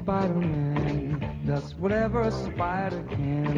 [0.00, 3.52] Spider-Man does whatever a spider can.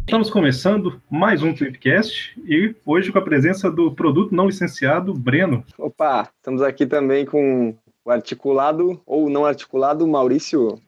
[0.00, 5.64] Estamos começando mais um Tweetcast e hoje com a presença do produto não licenciado Breno.
[5.78, 10.80] Opa, estamos aqui também com o articulado ou não articulado Maurício.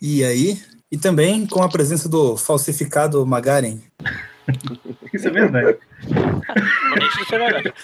[0.00, 0.60] E aí?
[0.90, 3.80] E também com a presença do falsificado Magaren.
[5.12, 5.78] Isso é verdade.
[7.20, 7.74] Isso é verdade.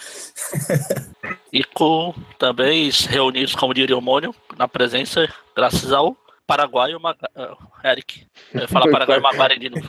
[1.52, 7.18] E com também reunidos, como diria o Mônio, na presença, graças ao paraguaio Mag...
[7.36, 7.56] uh,
[7.86, 8.26] Eric.
[8.52, 9.88] Eu ia falar paraguaio Magaren de novo.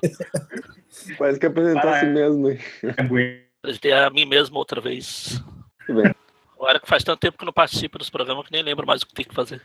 [1.18, 2.58] Quase que apresentou a si mesmo.
[3.62, 5.42] Apresentei a mim mesmo outra vez.
[5.88, 6.16] Muito bem.
[6.58, 9.08] O Eric faz tanto tempo que não participa dos programas que nem lembro mais o
[9.08, 9.62] que tem que fazer.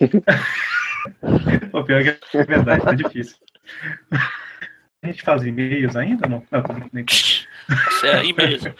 [1.72, 3.36] O pior é que é verdade, tá difícil.
[5.02, 6.42] A gente faz e-mails ainda ou não?
[6.50, 7.04] Não.
[7.04, 7.46] Isso
[8.06, 8.74] é e-mail.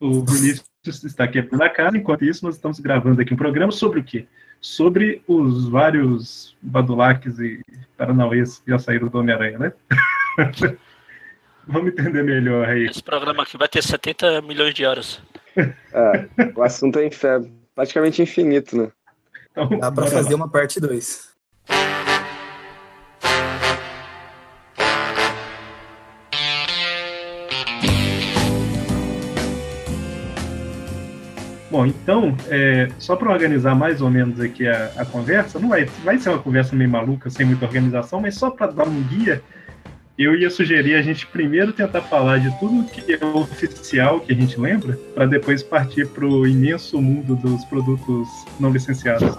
[0.00, 4.00] O Vinícius está aqui na casa, enquanto isso nós estamos gravando aqui um programa sobre
[4.00, 4.26] o quê?
[4.60, 7.60] Sobre os vários badulaques e
[7.96, 9.72] paranauês que já saíram do Homem-Aranha, né?
[11.66, 12.86] Vamos entender melhor aí.
[12.86, 15.22] Esse programa aqui vai ter 70 milhões de horas.
[15.56, 17.42] É, o assunto é infer...
[17.74, 18.90] praticamente infinito, né?
[19.52, 20.36] Então, Dá pra bora fazer lá.
[20.36, 21.30] uma parte 2.
[31.70, 35.86] Bom, então, é, só para organizar mais ou menos aqui a, a conversa, não vai,
[36.04, 39.42] vai ser uma conversa meio maluca, sem muita organização, mas só para dar um guia,
[40.18, 44.34] eu ia sugerir a gente primeiro tentar falar de tudo que é oficial, que a
[44.34, 48.28] gente lembra, para depois partir para o imenso mundo dos produtos
[48.60, 49.36] não licenciados.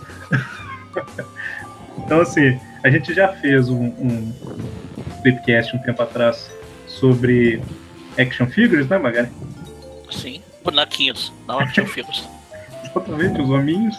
[1.97, 4.33] então, assim, a gente já fez um, um
[5.23, 6.51] podcast um tempo atrás
[6.87, 7.61] sobre
[8.17, 9.29] action figures, né, Magari?
[10.11, 12.27] Sim, bonequinhos, não action figures.
[12.83, 13.95] Exatamente, os hominhos.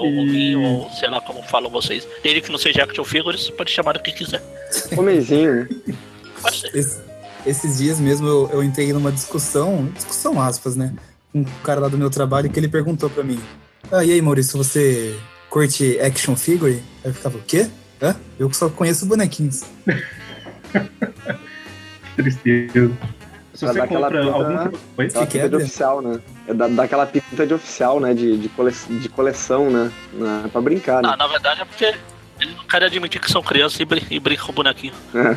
[0.00, 2.06] Ou hominho, ou sei lá como falam vocês.
[2.22, 4.42] Desde que não seja action figures, pode chamar do que quiser.
[4.96, 5.68] Homenzinho, né?
[6.42, 6.76] Pode ser.
[6.76, 7.00] Es-
[7.46, 10.94] esses dias mesmo eu, eu entrei numa discussão, discussão aspas, né?
[11.32, 13.40] Com um cara lá do meu trabalho que ele perguntou pra mim:
[13.90, 15.18] Ah, e aí, Maurício, você
[15.48, 16.82] curte action figure?
[17.04, 17.68] Aí eu ficava, o quê?
[18.02, 18.14] Hã?
[18.38, 19.62] Eu só conheço bonequinhos.
[22.16, 22.90] Que tristeza.
[23.60, 24.78] Se você dar aquela compra pinta- algum.
[24.96, 25.06] Oi?
[25.06, 26.20] Aquela que é, de oficial, né?
[26.48, 28.14] É da, daquela pinta de oficial, né?
[28.14, 28.72] De, de, cole...
[28.88, 29.92] de coleção, né?
[30.14, 30.48] Na...
[30.48, 31.14] Pra brincar, né?
[31.14, 31.94] na verdade é porque
[32.40, 34.94] eles não querem admitir que são crianças e, brin e brincam com o bonequinho.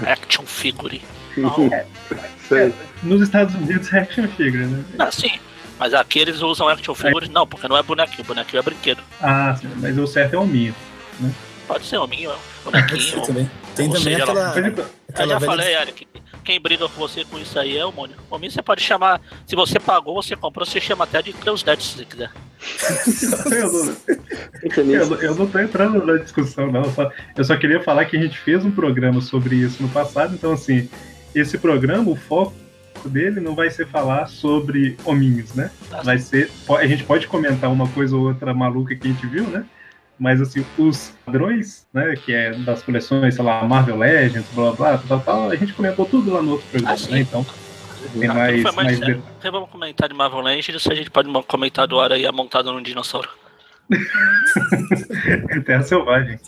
[0.08, 1.02] Action figure.
[1.36, 1.54] Não,
[2.48, 2.74] Sei.
[3.04, 4.86] Nos Estados Unidos é action figure, né?
[5.00, 5.32] ah, sim.
[5.78, 9.02] Mas aqui eles usam action figures, não, porque não é bonequinho, bonequinho é brinquedo.
[9.22, 10.74] Ah, sim, mas o certo é o minho.
[11.68, 12.32] Pode ser hominho,
[12.64, 13.02] Pode bonequinho.
[13.02, 13.52] ser também.
[13.76, 16.08] Tem também seja, aquela, então, Eu aquela já velha falei, Eric,
[16.44, 18.16] quem briga com você com isso aí é o Mônio.
[18.30, 21.64] O Mônio você pode chamar, se você pagou, você comprou, você chama até de Creus
[21.64, 22.32] Dead se você quiser.
[24.78, 26.84] eu, não, eu, eu tô entrando na discussão, não.
[26.84, 29.90] Eu só, eu só queria falar que a gente fez um programa sobre isso no
[29.90, 30.90] passado, então, assim,
[31.34, 32.54] esse programa, o foco
[33.06, 35.72] dele não vai ser falar sobre hominhos, né?
[35.90, 36.02] Tá?
[36.02, 36.50] Vai ser.
[36.78, 39.66] A gente pode comentar uma coisa ou outra maluca que a gente viu, né?
[40.24, 44.98] Mas assim, os padrões, né, que é das coleções, sei lá, Marvel Legends, blá blá,
[44.98, 47.20] tal, tal, tal, a gente comentou tudo lá no outro programa, Ah, né?
[47.20, 47.46] Então,
[48.18, 48.62] tem Ah, mais.
[49.02, 53.28] Então vamos comentar de Marvel Legends, a gente pode comentar do Aranha montado num dinossauro.
[55.66, 56.40] Terra Selvagem.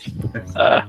[0.54, 0.86] Ah,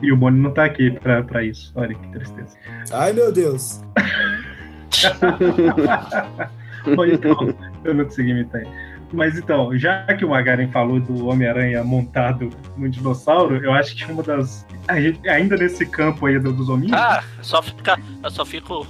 [0.00, 1.72] E o Boni não tá aqui pra, pra isso.
[1.74, 2.56] Olha que tristeza.
[2.92, 3.82] Ai, meu Deus.
[6.94, 7.34] Bom, então,
[7.82, 8.70] eu não consegui imitar ele.
[9.14, 14.10] Mas então, já que o Magaren falou do Homem-Aranha montado no dinossauro, eu acho que
[14.10, 14.66] uma das.
[14.88, 16.92] ainda nesse campo aí do- dos hominhos.
[16.94, 18.86] ah só ficar, eu só fico.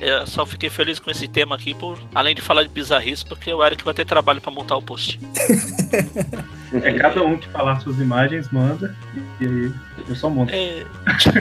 [0.00, 3.52] Eu só fiquei feliz com esse tema aqui, por, além de falar de bizarrice, porque
[3.52, 5.18] o Eric vai ter trabalho pra montar o post.
[6.82, 8.94] É cada um que falar suas imagens, manda.
[9.40, 9.72] E aí
[10.06, 10.52] eu só monto.
[10.52, 10.84] É,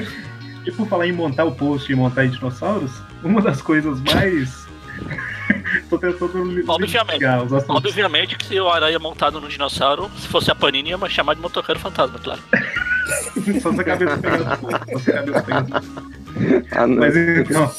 [0.66, 2.92] E por falar em montar o post e montar em dinossauros,
[3.24, 4.67] uma das coisas mais.
[5.90, 7.14] Tô tentando Obviamente.
[7.20, 7.76] ligar os assuntos.
[7.86, 11.42] obviamente que se o Aranha montado no dinossauro, se fosse a Panini, ia chamar de
[11.42, 12.42] motoqueiro fantasma, claro.
[13.62, 14.72] Só se a cabeça pegando fogo.
[14.92, 16.68] Só se a cabeça pegando fogo.
[16.72, 16.88] Ah.
[16.88, 17.72] Mas então.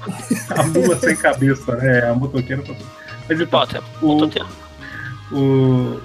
[0.56, 2.08] A mula sem cabeça, né?
[2.08, 2.62] A motoqueira.
[2.62, 2.72] tá-
[3.28, 6.00] Mas então, Potter, o, o,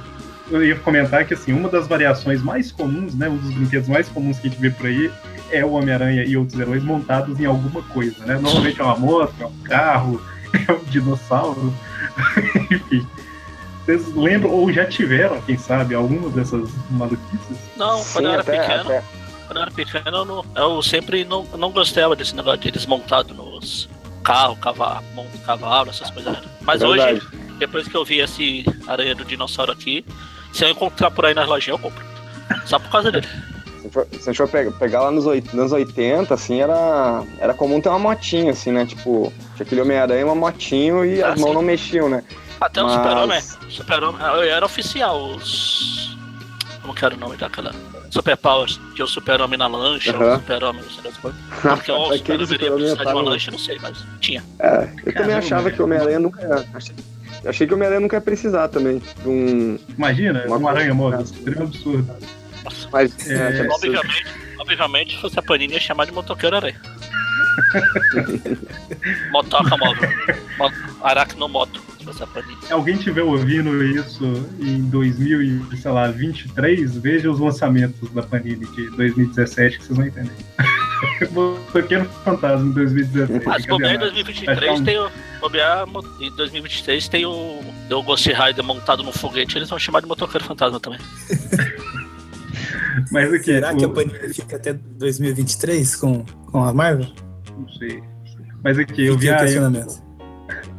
[0.51, 3.29] eu ia comentar que assim, uma das variações mais comuns, né?
[3.29, 5.09] Um dos brinquedos mais comuns que a gente vê por aí
[5.51, 8.37] é o Homem-Aranha e outros heróis montados em alguma coisa, né?
[8.37, 10.21] Normalmente é uma moto, é um carro,
[10.67, 11.73] é um dinossauro,
[12.71, 13.05] enfim.
[13.85, 17.57] Vocês lembram, ou já tiveram, quem sabe, algumas dessas maluquices?
[17.77, 19.03] Não, Sim, quando eu era até- pequeno, até-
[19.45, 22.85] quando eu era pequeno, eu, não- eu sempre não, não gostava desse negócio de eles
[22.87, 23.87] montados nos
[24.23, 25.03] carros, cavalo,
[25.45, 26.35] cavalo, essas coisas.
[26.61, 27.19] Mas Verdade.
[27.19, 27.27] hoje,
[27.59, 30.03] depois que eu vi esse aranha do dinossauro aqui,
[30.51, 32.03] se eu encontrar por aí nas lojinhas, eu compro.
[32.65, 33.27] Só por causa dele.
[33.85, 37.79] Se for- a gente for pegar, pegar lá nos anos 80, assim, era, era comum
[37.79, 38.85] ter uma motinha, assim, né?
[38.85, 41.53] Tipo, tinha aquele Homem-Aranha, uma motinho e Ah, as mãos sim.
[41.55, 42.23] não mexiam, né?
[42.59, 43.41] Até o Mas- Super-Homem.
[43.69, 46.17] Super-Homem eu era oficial, os.
[46.81, 47.73] Como que era o nome daquela?
[48.09, 50.33] Super Powers, que é o Super-Homem na lancha, Aham.
[50.33, 51.39] o Super-Homem, não sei das coisas.
[51.61, 54.43] Porque o Super-Homem ia precisar de uma lancha, não sei, mas tinha.
[54.59, 56.65] É, eu também Caramba, achava que o Homem-Aranha nunca ia.
[56.73, 56.95] Achei,
[57.45, 59.77] achei que o Homem-Aranha nunca ia precisar também de um.
[59.97, 62.11] Imagina, Uma uma aranha móvel, coisa- seria um absurdo.
[62.91, 63.67] Mas, É, é.
[63.69, 64.25] Obviamente,
[64.57, 66.79] obviamente, se fosse a Panini, ia chamar de motoqueiro aranha.
[69.31, 70.09] Motoca móvel.
[70.57, 70.71] Mo
[71.01, 72.57] Aracnomoto, se fosse a Panini.
[72.61, 74.25] Se alguém tiver ouvindo isso
[74.59, 80.31] em 2023, veja os lançamentos da Panini de 2017 que vocês vão entender.
[81.31, 83.45] Motoqueiro Fantasma em 2017.
[83.45, 84.23] Mas bobear em cadê?
[84.23, 85.09] 2023 tem o.
[85.39, 85.85] Bobear
[86.19, 87.59] em 2023 tem o.
[87.87, 90.99] Tem o Ghost Rider montado num foguete, eles vão chamar de motoqueiro fantasma também.
[93.11, 97.07] Mas aqui, Será o- que a Panini fica até 2023 com, com a Marvel?
[97.57, 98.01] Não sei.
[98.63, 99.37] Mas aqui, eu vi a.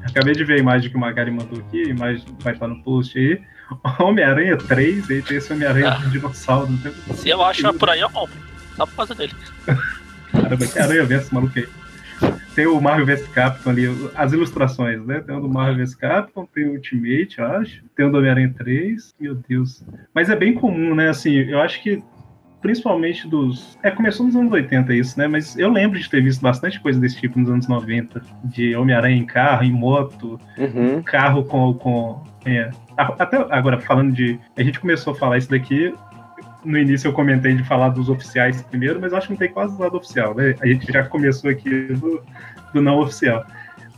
[0.09, 2.83] Acabei de ver a imagem que o Magari mandou aqui, a imagem vai estar no
[2.83, 3.41] post aí.
[3.99, 6.09] Homem-Aranha 3, aí tem esse Homem-Aranha Ah.
[6.09, 6.71] dinossauro.
[6.71, 6.93] Não tem...
[7.17, 8.37] Se eu acho por aí, eu compro.
[8.77, 9.33] Só por causa dele.
[10.33, 11.67] Caramba, que aranha vs maluco aí.
[12.57, 15.21] Tem o Marvel vs Capcom ali, as ilustrações, né?
[15.21, 17.85] Tem o do Marvel vs Capcom, tem o Ultimate, eu acho.
[17.95, 19.85] Tem o do Homem-Aranha 3, meu Deus.
[20.15, 21.11] Mas é bem comum, né?
[21.11, 22.03] Assim, eu acho que
[22.63, 23.79] principalmente dos.
[23.83, 25.29] É, começou nos anos 80 isso, né?
[25.29, 28.23] Mas eu lembro de ter visto bastante coisa desse tipo nos anos 90.
[28.43, 31.03] De Homem-Aranha em carro, em moto, Uhum.
[31.03, 31.75] carro com.
[31.75, 34.41] com é, até agora, falando de.
[34.57, 35.95] A gente começou a falar isso daqui.
[36.67, 39.79] No início eu comentei de falar dos oficiais primeiro, mas acho que não tem quase
[39.79, 40.57] nada oficial, né?
[40.61, 42.21] A gente já começou aqui do,
[42.75, 43.45] do não oficial.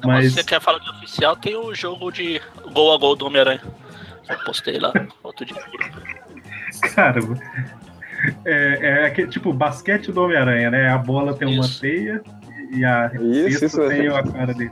[0.05, 2.41] Mas, Se você quer falar de oficial, tem o jogo de
[2.73, 3.63] gol a gol do Homem-Aranha.
[4.29, 4.93] Eu postei lá
[5.23, 5.57] outro dia.
[6.95, 7.39] caramba.
[8.45, 10.91] É, é tipo basquete do Homem-Aranha, né?
[10.91, 11.81] A bola tem uma Isso.
[11.81, 12.23] teia
[12.71, 13.89] e a Isso, cesta isso.
[13.89, 14.71] tem a cara dele.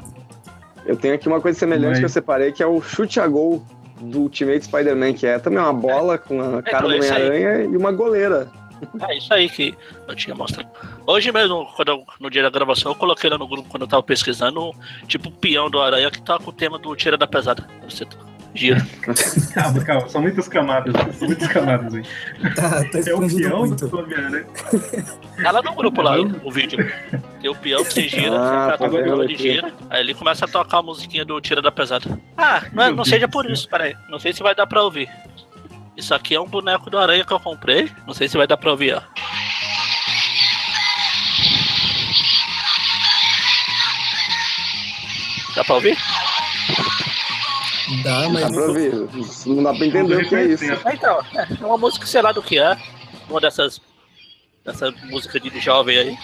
[0.85, 3.27] Eu tenho aqui uma coisa semelhante Mas- que eu separei, que é o chute a
[3.27, 3.65] gol
[4.01, 6.97] do Ultimate Spider-Man, que é também uma bola com a cara então, do.
[6.97, 8.49] Homem-Aranha e uma goleira.
[9.09, 9.75] É isso aí que
[10.07, 10.69] eu tinha mostrado.
[11.07, 13.89] Hoje mesmo, quando eu- no dia da gravação, eu coloquei lá no grupo quando eu
[13.89, 14.71] tava pesquisando,
[15.07, 17.67] tipo o peão do Aranha que tá com o tema do Tira da Pesada.
[17.89, 18.05] Você
[18.57, 18.87] gira.
[19.55, 22.03] Calma, calma, são muitas camadas, são muitas camadas aí.
[22.55, 23.89] Tá, tá É o peão muito.
[23.89, 24.47] do Homem-Aranha.
[25.43, 26.79] Tá lá no grupo lá, o vídeo.
[27.41, 30.45] Tem o peão que você gira, Ah, você aperta tá ele gira, aí ele começa
[30.45, 32.19] a tocar a musiquinha do Tira da Pesada.
[32.37, 33.95] Ah, não, é- não seja por isso, peraí.
[34.11, 35.09] Não sei se vai dar pra ouvir.
[35.97, 37.91] Isso aqui é um boneco do Aranha que eu comprei.
[38.07, 39.01] Não sei se vai dar pra ouvir, ó.
[45.55, 45.97] Dá pra ouvir?
[48.03, 48.95] Dá, mas Dá pra ver.
[49.47, 50.65] Não dá pra entender o que é isso.
[50.65, 52.77] Então, é é uma música, sei lá do que é.
[53.29, 53.81] Uma dessas.
[54.65, 56.17] Dessa música de jovem aí.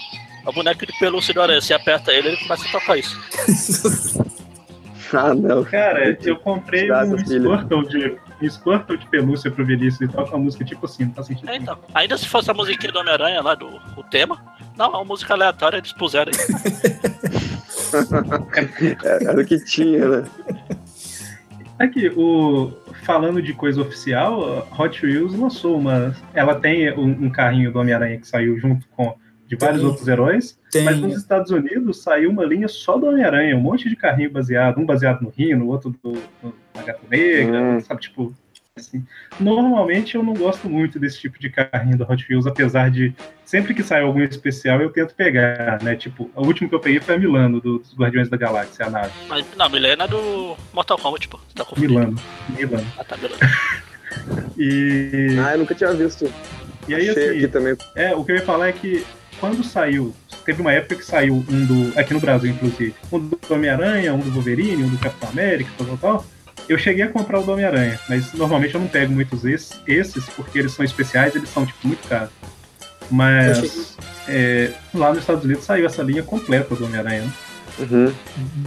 [0.45, 1.61] É o boneco de pelúcia do Aranha.
[1.61, 3.17] Você aperta ele, ele começa a tocar isso.
[5.15, 5.63] Ah, não.
[5.65, 7.19] Cara, eu comprei Graças, um.
[7.19, 11.13] Squirtle de, um Squirtle de pelúcia pro Vinícius e toca uma música tipo assim, não
[11.13, 11.51] faz sentido.
[11.51, 11.79] É, então.
[11.95, 14.43] Ainda se fosse a musiquinha do Homem-Aranha lá, do o tema.
[14.75, 16.93] Não, é uma música aleatória, eles puseram aí.
[19.05, 20.25] É, Era o que tinha, né?
[21.83, 22.71] Aqui, o,
[23.03, 26.15] falando de coisa oficial, Hot Wheels lançou uma.
[26.33, 29.17] Ela tem um, um carrinho do Homem-Aranha que saiu junto com
[29.49, 29.89] de vários Tem.
[29.91, 31.19] outros heróis, mas nos tem.
[31.19, 35.23] Estados Unidos saiu uma linha só do Homem-Aranha, um monte de carrinho baseado, um baseado
[35.23, 37.81] no Rino, outro do, do na Gata Negra, Hum.
[37.81, 38.33] sabe, tipo.
[38.79, 39.05] Assim.
[39.39, 43.15] Normalmente eu não gosto muito desse tipo de carrinho do Hot Wheels, apesar de
[43.45, 45.95] sempre que sai algum especial eu tento pegar, né?
[45.95, 48.91] Tipo, o último que eu peguei foi a Milano, do- dos Guardiões da Galáxia, a
[48.91, 49.13] nave.
[49.29, 51.39] Mas, não, Milena é do Mortal Kombat, pô.
[51.55, 51.93] Tá confundindo.
[51.93, 52.17] Milano.
[52.49, 52.87] Milano.
[52.99, 53.41] Ah, tá, beleza.
[54.59, 56.31] E, Ah, eu nunca tinha visto.
[56.87, 57.75] e aí, Achei assim, aqui também.
[57.97, 59.05] É, o que eu ia falar é que
[59.41, 60.15] quando saiu,
[60.45, 61.99] teve uma época que saiu um do.
[61.99, 65.87] Aqui no Brasil, inclusive, um do Homem-Aranha, um do Wolverine, um do Capitão América, tal,
[65.87, 66.27] tal, tal.
[66.73, 70.25] Eu cheguei a comprar o do Homem-Aranha, mas normalmente eu não pego muitos esses, esses,
[70.31, 72.31] porque eles são especiais, eles são, tipo, muito caros.
[73.11, 77.23] Mas é, lá nos Estados Unidos saiu essa linha completa do Homem-Aranha.
[77.23, 77.33] né?
[77.79, 78.13] Uhum.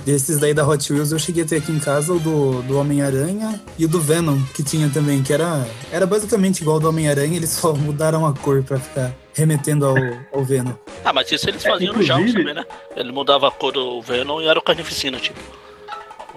[0.05, 2.77] Desses daí da Hot Wheels eu cheguei a ter aqui em casa o do, do
[2.77, 6.89] Homem-Aranha e o do Venom, que tinha também, que era, era basicamente igual ao do
[6.89, 9.95] Homem-Aranha, eles só mudaram a cor pra ficar remetendo ao,
[10.33, 10.73] ao Venom.
[11.03, 12.65] Ah, mas isso eles É, faziam no jogos inclusive- também, né?
[12.95, 15.39] Ele mudava a cor do Venom e era o Carnificina, tipo.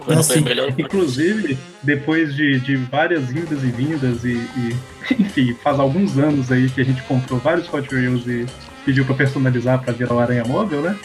[0.07, 0.43] Assim.
[0.77, 4.75] Inclusive, depois de, de várias indas e vindas, e, e,
[5.19, 8.45] enfim, faz alguns anos aí que a gente comprou vários Hot Wheels e
[8.85, 10.97] pediu pra personalizar pra virar o Aranha Móvel, né?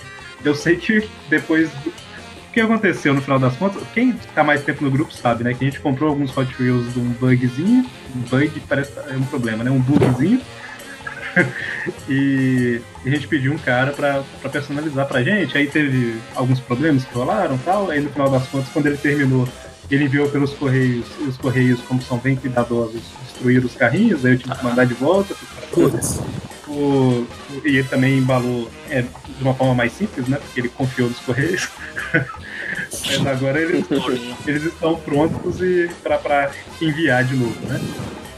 [0.44, 1.70] Eu sei que depois.
[1.70, 3.82] O que aconteceu no final das contas?
[3.92, 5.54] Quem tá mais tempo no grupo sabe, né?
[5.54, 7.84] Que a gente comprou alguns Hot Wheels de um bugzinho.
[8.14, 9.72] Um bug parece que é um problema, né?
[9.72, 10.40] Um bugzinho.
[12.08, 15.56] e a gente pediu um cara pra, pra personalizar pra gente.
[15.56, 17.90] Aí teve alguns problemas que rolaram e tal.
[17.90, 19.48] Aí no final das contas, quando ele terminou,
[19.90, 21.06] ele enviou pelos correios.
[21.20, 24.24] E os correios, como são bem cuidadosos, destruíram os carrinhos.
[24.24, 25.34] Aí eu tive que mandar de volta.
[25.72, 26.20] Putz.
[26.66, 27.26] O-
[27.64, 30.38] e ele também embalou é, de uma forma mais simples, né?
[30.38, 31.68] Porque ele confiou nos correios.
[33.06, 33.84] Mas agora eles,
[34.46, 36.50] eles estão prontos e para
[36.80, 37.80] enviar de novo, né?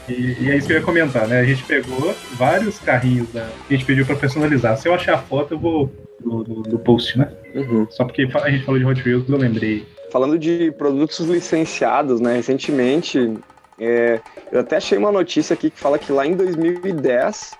[0.07, 1.39] E, e é isso que eu ia comentar, né?
[1.39, 3.43] A gente pegou vários carrinhos da.
[3.43, 4.77] A gente pediu para personalizar.
[4.77, 5.91] Se eu achar a foto, eu vou
[6.23, 7.29] no, no- no post, né?
[7.53, 7.87] Uhum.
[7.89, 9.85] Só porque a gente falou de Hot Wheels, eu lembrei.
[10.11, 12.35] Falando de produtos licenciados, né?
[12.37, 13.33] Recentemente,
[13.79, 14.19] é,
[14.51, 17.51] eu até achei uma notícia aqui que fala que lá em 2010,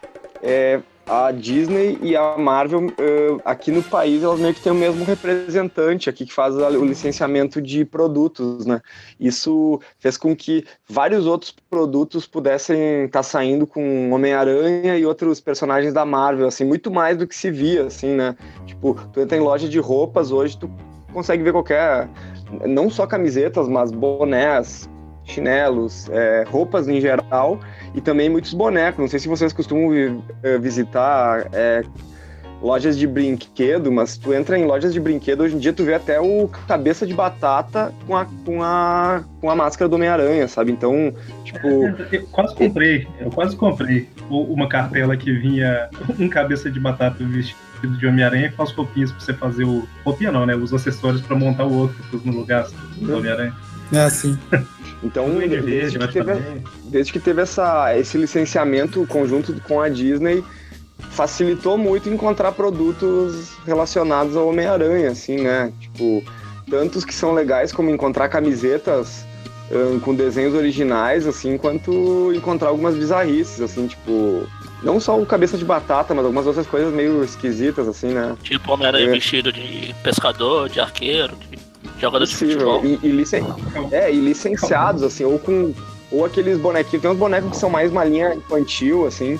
[0.41, 4.75] é, a Disney e a Marvel é, aqui no país, elas meio que têm o
[4.75, 8.81] mesmo representante aqui que faz o licenciamento de produtos, né?
[9.19, 15.93] Isso fez com que vários outros produtos pudessem estar saindo com Homem-Aranha e outros personagens
[15.93, 18.35] da Marvel, assim, muito mais do que se via, assim, né?
[18.65, 20.69] Tipo, tu entra em loja de roupas hoje, tu
[21.13, 22.09] consegue ver qualquer
[22.65, 24.89] não só camisetas, mas bonés,
[25.27, 27.59] chinelos, é, roupas em geral
[27.93, 28.99] e também muitos bonecos.
[28.99, 29.93] Não sei se vocês costumam
[30.43, 31.83] eh, visitar é,
[32.61, 35.93] lojas de brinquedo, mas tu entra em lojas de brinquedo hoje em dia tu vê
[35.93, 40.71] até o cabeça de batata com a, com a, com a máscara do Homem-Aranha, sabe?
[40.71, 41.67] Então, tipo,
[42.11, 47.97] Eu quase comprei, eu quase comprei uma cartela que vinha um cabeça de batata vestido
[47.97, 49.87] de Homem-Aranha com as roupinhas pra você fazer o.
[50.03, 50.55] Roupinha não, né?
[50.55, 52.67] Os acessórios pra montar o outro no lugar
[52.97, 53.53] do Homem-Aranha.
[53.91, 54.37] É assim.
[55.03, 56.33] então Um de desde que teve,
[56.85, 60.43] desde que teve essa, esse licenciamento conjunto com a Disney,
[61.11, 65.71] facilitou muito encontrar produtos relacionados ao Homem-Aranha, assim, né?
[65.79, 66.23] Tipo,
[66.69, 69.25] tantos que são legais como encontrar camisetas
[69.71, 74.47] ahn, com desenhos originais, assim, quanto encontrar algumas bizarrices, assim, tipo...
[74.83, 78.35] Não só o cabeça de batata, mas algumas outras coisas meio esquisitas, assim, né?
[78.43, 79.11] Tipo Homem-Aranha É.
[79.11, 81.57] vestido de pescador, de arqueiro, de
[81.99, 82.59] jogador de Possível.
[82.81, 82.85] futebol.
[82.85, 83.45] E, e licen-
[83.91, 85.73] é, e licenciados, assim, ou com.
[86.11, 87.01] Ou aqueles bonequinhos.
[87.01, 89.37] Tem uns bonecos que são mais uma linha infantil, assim.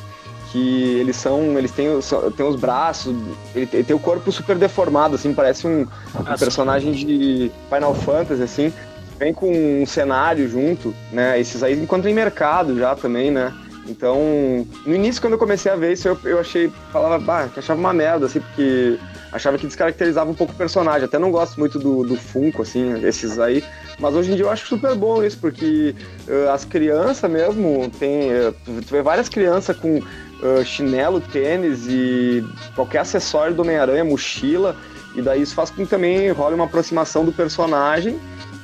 [0.52, 1.58] Que eles são.
[1.58, 3.16] Eles têm, os- têm os braços.
[3.56, 5.82] Ele tem, tem o corpo super deformado, assim, parece um,
[6.20, 8.74] um personagem de Final Fantasy, assim.
[9.20, 11.40] Vem com um cenário junto, né?
[11.40, 13.52] Esses aí encontram em mercado já também, né?
[13.88, 17.60] Então, no início, quando eu comecei a ver isso, eu, eu achei, falava, bah, que
[17.60, 19.00] achava uma merda, assim, porque
[19.38, 21.06] achava que descaracterizava um pouco o personagem.
[21.06, 23.64] Até não gosto muito do, do Funko, assim, esses aí.
[24.00, 25.96] Mas hoje em dia eu acho super bom isso, porque
[26.28, 29.98] eh, as crianças mesmo, tem, eh, tu, vê várias crianças com
[30.44, 34.76] eh, chinelo, tênis e qualquer acessório do Homem-Aranha, mochila,
[35.16, 38.20] e daí isso faz com que também role uma aproximação do personagem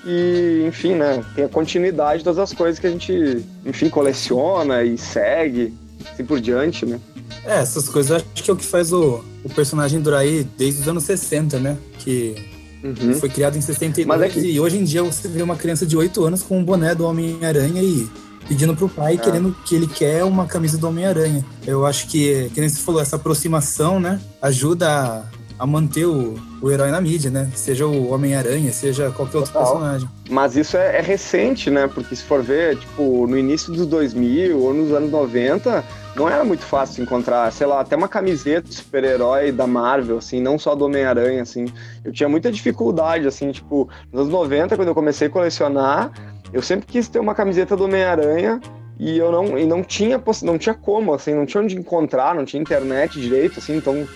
[0.06, 4.84] e, enfim, né, tem a continuidade de todas as coisas que a gente, enfim, coleciona
[4.84, 5.74] e segue,
[6.12, 7.00] assim por diante, né?
[7.46, 10.82] É, essas coisas acho que é o que faz o, o personagem durar aí desde
[10.82, 11.78] os anos 60, né?
[12.00, 12.36] Que
[12.84, 13.14] Uhum.
[13.16, 15.86] foi criado em 62 Mas é que- e hoje em dia você vê uma criança
[15.86, 18.10] de 8 anos com um boné do Homem-Aranha e
[18.46, 19.18] pedindo pro pai, É.
[19.18, 21.46] querendo que ele quer uma camisa do Homem-Aranha.
[21.66, 25.24] Eu acho que, que nem você falou, essa aproximação, né, ajuda a,
[25.60, 27.50] a manter o, o herói na mídia, né?
[27.56, 29.72] Seja o Homem-Aranha, seja qualquer outro Total.
[29.72, 30.10] personagem.
[30.30, 31.88] Mas isso é, é recente, né?
[31.88, 35.82] Porque se for ver, tipo, no início dos 2000 ou nos anos 90,
[36.16, 40.40] não era muito fácil encontrar, sei lá, até uma camiseta de super-herói da Marvel, assim,
[40.40, 41.66] não só do Homem-Aranha, assim.
[42.04, 46.12] Eu tinha muita dificuldade, assim, tipo, nos anos 90, quando eu comecei a colecionar,
[46.52, 48.62] eu sempre quis ter uma camiseta do Homem-Aranha
[49.00, 52.46] e eu não, e não tinha não tinha como, assim, não tinha onde encontrar, não
[52.46, 54.08] tinha internet direito, assim, então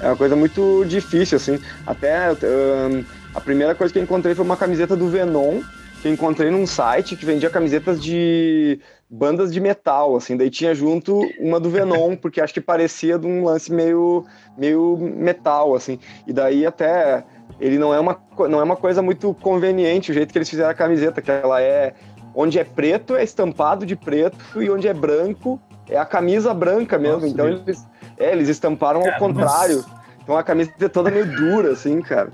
[0.00, 1.60] é uma coisa muito difícil, assim.
[1.86, 3.04] Até ahn,
[3.34, 5.60] a primeira coisa que eu encontrei foi uma camiseta do Venom,
[6.00, 8.80] que eu encontrei num site que vendia camisetas de
[9.12, 13.26] bandas de metal, assim, daí tinha junto uma do Venom, porque acho que parecia de
[13.26, 14.24] um lance meio,
[14.56, 17.22] meio metal, assim, e daí até
[17.60, 20.70] ele não é, uma, não é uma coisa muito conveniente o jeito que eles fizeram
[20.70, 21.92] a camiseta, que ela é,
[22.34, 26.98] onde é preto é estampado de preto e onde é branco é a camisa branca
[26.98, 29.84] mesmo, Nossa, então eles, é, eles estamparam ao Cara, contrário,
[30.22, 32.30] então a camiseta é toda meio dura, assim, cara,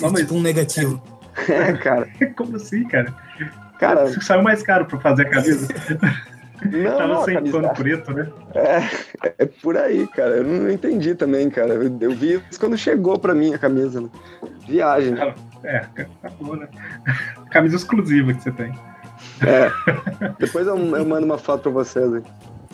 [0.00, 1.02] Não, mas tipo um negativo.
[1.46, 3.14] é, cara, como assim, cara?
[3.78, 5.68] Cara, Saiu mais caro pra fazer a camisa.
[6.64, 8.28] não, Tava não, sem camisa, pano preto, né?
[8.54, 10.36] É, é por aí, cara.
[10.36, 11.74] Eu não entendi também, cara.
[11.74, 14.00] Eu, eu vi isso quando chegou pra mim a camisa.
[14.00, 14.08] Né?
[14.66, 15.14] Viagem.
[15.64, 15.84] É,
[16.22, 16.68] acabou, né?
[17.50, 18.72] Camisa exclusiva que você tem.
[19.42, 19.70] É.
[20.38, 22.22] Depois eu, eu mando uma foto pra vocês aí.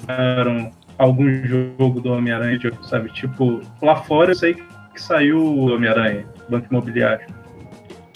[0.09, 3.13] Mandaram algum jogo do Homem-Aranha, sabe?
[3.13, 4.65] Tipo, lá fora eu sei que
[4.97, 7.27] saiu o Homem-Aranha, Banco Imobiliário.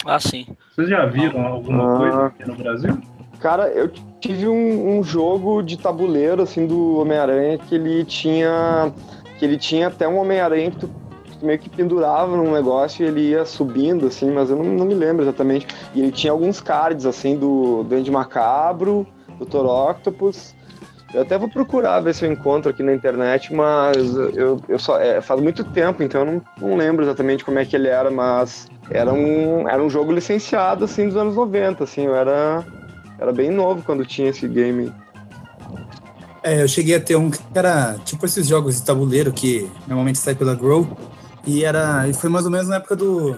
[0.07, 0.45] Ah, sim.
[0.75, 1.97] Vocês já viram alguma Ah.
[1.97, 2.97] coisa aqui no Brasil?
[3.39, 8.91] Cara, eu tive um, um jogo de tabuleiro, assim, do Homem-Aranha que ele tinha.
[9.37, 10.89] que ele tinha até um Homem-Aranha que tu,
[11.43, 14.95] meio que pendurava num negócio e ele ia subindo, assim, mas eu não, não me
[14.95, 15.67] lembro exatamente.
[15.93, 19.05] E ele tinha alguns cards, assim, do Duende Macabro,
[19.39, 19.65] Dr.
[19.67, 20.55] Octopus.
[21.13, 23.97] Eu até vou procurar ver se eu encontro aqui na internet, mas
[24.35, 24.99] eu, eu só.
[24.99, 28.09] é, faz muito tempo, então eu não, não lembro exatamente como é que ele era,
[28.09, 32.65] mas era um, era um jogo licenciado, assim, dos anos 90, assim, eu era.
[33.19, 34.91] Era bem novo quando tinha esse game.
[36.43, 40.19] É, eu cheguei a ter um que era tipo esses jogos de tabuleiro que normalmente
[40.19, 40.87] sai pela Grow.
[41.45, 42.07] E era.
[42.07, 43.35] E foi mais ou menos na época do.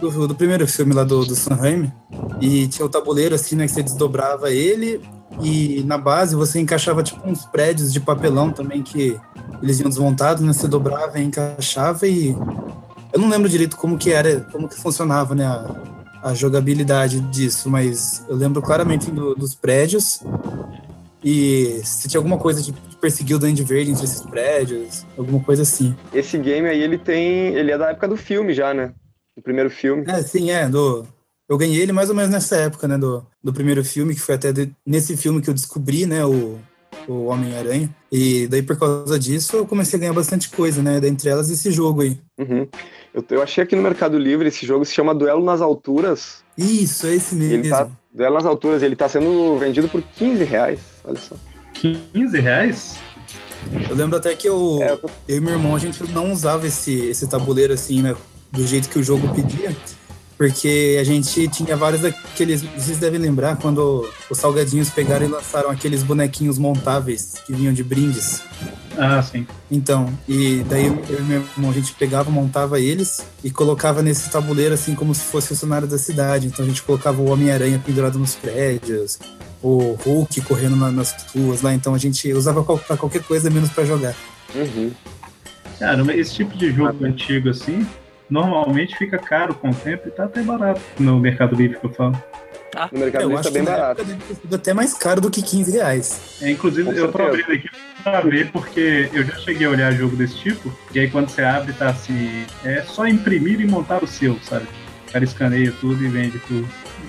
[0.00, 1.92] Do, do primeiro filme lá do, do Raimi.
[2.40, 3.66] E tinha o tabuleiro assim, né?
[3.66, 5.00] Que você desdobrava ele.
[5.42, 9.20] E na base você encaixava tipo uns prédios de papelão também que
[9.62, 10.52] eles iam desmontados, né?
[10.52, 12.34] Você dobrava e encaixava e.
[13.12, 15.44] Eu não lembro direito como que era, como que funcionava, né?
[15.46, 15.74] A,
[16.30, 20.20] a jogabilidade disso, mas eu lembro claramente do- dos prédios
[21.24, 25.62] e se tinha alguma coisa de perseguir o Duende Verde entre esses prédios, alguma coisa
[25.62, 25.94] assim.
[26.12, 27.54] Esse game aí, ele tem.
[27.54, 28.92] Ele é da época do filme já, né?
[29.36, 30.04] O primeiro filme.
[30.06, 30.68] É, sim, é.
[30.68, 31.06] Do,
[31.48, 32.96] eu ganhei ele mais ou menos nessa época, né?
[32.98, 36.24] Do, do primeiro filme, que foi até de- nesse filme que eu descobri, né?
[36.24, 36.58] O,
[37.08, 37.88] o Homem-Aranha.
[38.12, 41.00] E daí, por causa disso, eu comecei a ganhar bastante coisa, né?
[41.00, 42.18] Dentre elas, esse jogo aí.
[42.38, 42.66] Uhum.
[43.12, 46.44] Eu, eu achei aqui no Mercado Livre esse jogo se chama Duelo nas Alturas.
[46.56, 47.54] Isso, é esse mesmo.
[47.54, 50.80] Ele tá, Duelo nas Alturas, ele tá sendo vendido por 15 reais.
[51.04, 51.34] Olha só.
[51.74, 52.96] 15 reais?
[53.88, 56.32] Eu lembro até que eu, É, eu tô- eu e meu irmão, a gente não
[56.32, 58.14] usava esse, esse tabuleiro assim, né?
[58.52, 59.74] Do jeito que o jogo pedia.
[60.40, 62.62] Porque a gente tinha vários daqueles.
[62.62, 67.84] Vocês devem lembrar quando os salgadinhos pegaram e lançaram aqueles bonequinhos montáveis que vinham de
[67.84, 68.42] brindes.
[68.96, 69.46] Ah, sim.
[69.70, 74.30] Então, e daí eu e meu irmão, a gente pegava, montava eles e colocava nesse
[74.30, 76.46] tabuleiro assim como se fosse o cenário da cidade.
[76.46, 79.18] Então a gente colocava o Homem-Aranha pendurado nos prédios,
[79.62, 81.74] o Hulk correndo na- nas ruas lá.
[81.74, 84.14] Então a gente usava qual- pra qualquer coisa menos pra jogar.
[84.54, 84.90] Uhum.
[85.78, 87.86] Cara, mas esse tipo de jogo antigo assim,
[88.30, 91.90] normalmente fica caro com o tempo e tá até barato no Mercado Livre que eu
[91.92, 92.16] falo.
[92.92, 94.06] No Mercado Livre tá bem barato.
[94.54, 96.38] até mais caro do que 15 reais.
[96.40, 97.42] É, inclusive, Com eu tô certeza.
[97.42, 97.68] abrindo aqui
[98.04, 101.42] pra ver, porque eu já cheguei a olhar jogo desse tipo, e aí quando você
[101.42, 104.66] abre, tá assim, é só imprimir e montar o seu, sabe?
[105.08, 106.64] O cara escaneia tudo e vende por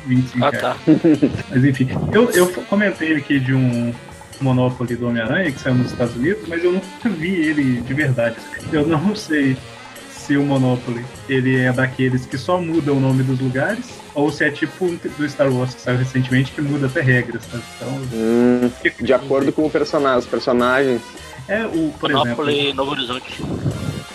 [0.08, 0.62] 25 Ah, reais.
[0.62, 0.78] tá.
[1.52, 3.94] Mas enfim, eu, eu comentei aqui de um
[4.42, 8.36] Monopoly do Homem-Aranha que saiu nos Estados Unidos, mas eu nunca vi ele de verdade.
[8.74, 9.56] Eu não sei
[10.22, 14.44] se o Monopoly ele é daqueles que só muda o nome dos lugares, ou se
[14.46, 17.64] é tipo um do Star Wars que saiu recentemente que muda até regras, sabe?
[17.78, 21.02] Então, Hum, fica- de acordo com o personagem, os personagens.
[21.48, 22.28] É o, por exemplo.
[22.30, 23.42] Monopoly Novo Horizonte.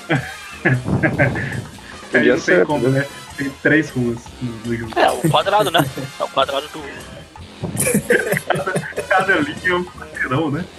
[2.14, 3.06] Aí não tem como, podia né?
[3.36, 4.92] Tem três ruas no, jogo.
[4.98, 5.84] É, o quadrado, né?
[6.18, 6.80] É o quadrado do.
[9.08, 10.64] Cada linha é um quarteirão, né?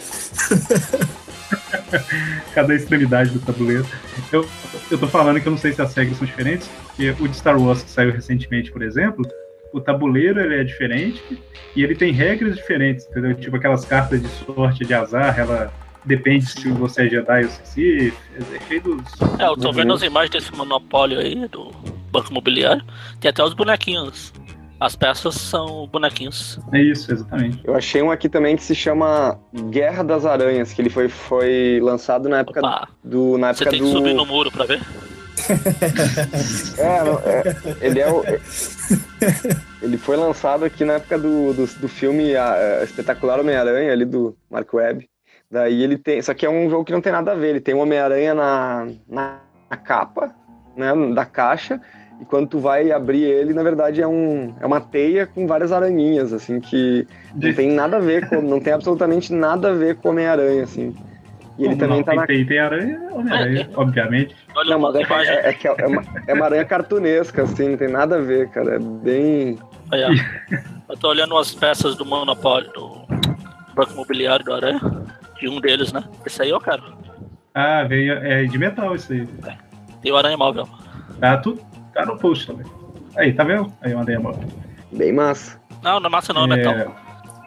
[2.54, 3.86] Cada extremidade do tabuleiro.
[4.32, 4.47] Eu,
[4.91, 7.36] eu tô falando que eu não sei se as regras são diferentes, porque o de
[7.36, 9.26] Star Wars que saiu recentemente, por exemplo,
[9.73, 11.21] o tabuleiro ele é diferente
[11.76, 13.36] e ele tem regras diferentes, entendeu?
[13.36, 15.71] Tipo aquelas cartas de sorte, de azar, ela
[16.06, 19.04] depende se você é Jedi ou Sith, é cheio dos...
[19.39, 21.71] É, eu tô vendo as imagens desse monopólio aí, do
[22.12, 22.84] Banco Imobiliário.
[23.19, 24.34] Tem até os bonequinhos.
[24.80, 26.60] As peças são bonequinhos.
[26.72, 27.60] É isso, exatamente.
[27.63, 31.80] Eu achei um aqui também que se chama Guerra das Aranhas, que ele foi, foi
[31.82, 33.38] lançado na época Opa, do.
[33.38, 33.98] Na você época tem que do.
[33.98, 34.82] subir no muro pra ver.
[36.78, 37.44] É, não, é,
[37.80, 38.22] ele é o.
[39.82, 44.04] Ele foi lançado aqui na época do, do, do filme a, a Espetacular Homem-Aranha, ali
[44.04, 45.08] do Mark Webb.
[45.50, 46.22] Daí ele tem.
[46.22, 47.50] Só que é um jogo que não tem nada a ver.
[47.50, 50.36] Ele tem o Homem-Aranha na, na, na capa,
[50.76, 50.92] né?
[51.13, 51.82] Da caixa.
[52.19, 55.71] E quando tu vai abrir ele, na verdade é, um, é uma teia com várias
[55.71, 58.41] aranhinhas, assim, que não tem nada a ver com.
[58.41, 60.95] Não tem absolutamente nada a ver com Homem-Aranha, assim.
[61.58, 62.03] E ele Como também não?
[62.03, 64.36] tá na tem, tem aranha, Homem-Aranha, obviamente.
[64.56, 67.69] Olha Não, mas as é, é, é que é uma, é uma aranha cartunesca, assim,
[67.69, 68.75] não tem nada a ver, cara.
[68.75, 69.58] É bem.
[70.88, 73.06] Eu tô olhando as peças do monopólio do
[73.73, 74.80] Banco Imobiliário do Aranha.
[75.39, 76.03] De um deles, né?
[76.25, 76.84] Esse aí eu quero.
[77.53, 79.27] Ah, veio, é de metal isso aí.
[80.01, 80.67] Tem o Aranha Móvel.
[81.19, 81.62] Tá, tudo,
[81.97, 82.65] tá no post também.
[83.15, 83.73] Aí, tá vendo?
[83.81, 84.39] Aí eu mandei a mão.
[84.91, 85.60] bem massa.
[85.81, 86.73] Não, não é massa não, é metal.
[86.73, 86.88] É,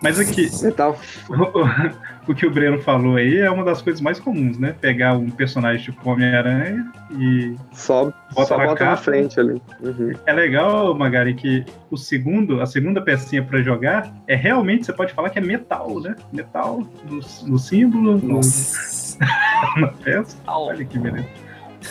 [0.02, 0.98] Mas aqui, Metal.
[1.28, 4.74] o, o que o Breno falou aí é uma das coisas mais comuns, né?
[4.80, 9.62] Pegar um personagem tipo Homem-Aranha e Só Bota só na bota na frente ali.
[9.80, 10.12] Uhum.
[10.26, 15.12] É legal, Magari, que o segundo, a segunda pecinha pra jogar é realmente, você pode
[15.12, 16.16] falar que é metal, né?
[16.32, 18.40] Metal no, no símbolo, no,
[19.80, 20.36] na peça.
[20.46, 21.28] Olha que beleza.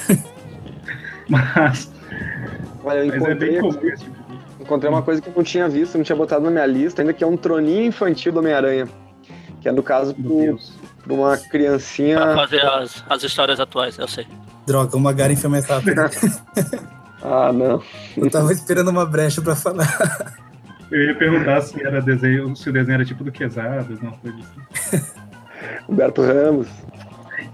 [1.30, 1.92] Mas,
[2.84, 4.20] Olha, eu mas é bem encontrei, comum tipo
[4.60, 7.14] encontrei uma coisa que eu não tinha visto, não tinha botado na minha lista, ainda
[7.14, 8.88] que é um troninho infantil do Homem-Aranha.
[9.62, 10.58] Que é no caso pro-
[11.04, 12.18] pra uma criancinha.
[12.18, 14.26] Pra fazer as, as histórias atuais, eu sei.
[14.66, 15.66] Droga, o Magaren foi mais.
[17.22, 17.82] Ah, não.
[18.16, 19.88] Eu tava esperando uma brecha pra falar.
[20.92, 24.38] Eu ia perguntar se era desenho, se o desenho era tipo do Quesada, alguma coisa
[24.74, 25.04] assim.
[25.88, 26.68] Humberto Ramos.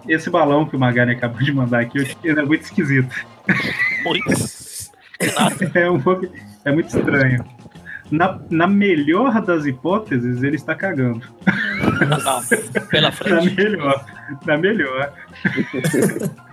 [0.07, 2.61] Esse balão que o Magari acabou de mandar aqui, eu achei que ele é muito
[2.63, 3.15] esquisito.
[5.73, 6.27] É um pouco.
[6.65, 7.43] É muito estranho.
[8.11, 11.25] Na, na melhor das hipóteses, ele está cagando.
[12.23, 12.43] Não,
[12.87, 13.55] pela Na frente.
[13.55, 14.05] melhor.
[14.45, 15.13] Na melhor.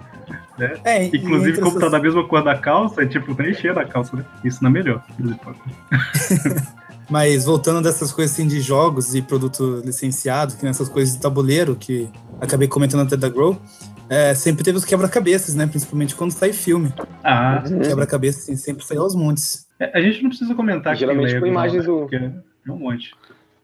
[0.84, 3.84] É, Inclusive, como tá essas- da mesma cor da calça, é tipo, tá enchendo a
[3.84, 4.24] calça, né?
[4.44, 5.02] Isso na melhor.
[5.18, 6.74] das hipóteses.
[7.12, 11.76] Mas voltando dessas coisas assim de jogos e produto licenciado, que nessas coisas de tabuleiro,
[11.76, 12.08] que
[12.40, 13.60] acabei comentando até da Grow,
[14.08, 15.66] é, sempre teve os quebra-cabeças, né?
[15.66, 16.90] Principalmente quando sai filme.
[17.22, 17.80] Ah, Uhum.
[17.80, 19.66] Quebra-cabeça assim, sempre sai aos montes.
[19.78, 22.70] é, a gente não precisa comentar aqui Geralmente Lego, com imagens não, do- porque É
[22.72, 23.12] um monte.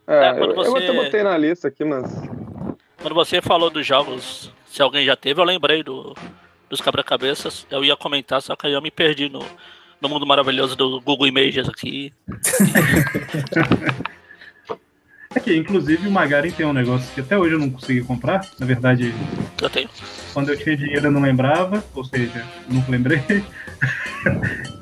[0.07, 2.05] É, É, eu, eu você- até botei na lista aqui, mas.
[3.01, 6.15] Quando você falou dos jogos, se alguém já teve, eu lembrei do,
[6.69, 7.67] dos quebra-cabeças.
[7.71, 9.43] Eu ia comentar, só que aí eu me perdi no,
[10.01, 12.13] no mundo maravilhoso do Google Images aqui.
[15.35, 18.41] Aqui, inclusive, o Magaren tem um negócio que até hoje eu não consegui comprar.
[18.59, 19.15] Na verdade,
[19.61, 19.89] Eu tenho.
[20.33, 23.21] quando eu tinha dinheiro eu não lembrava, ou seja, nunca lembrei.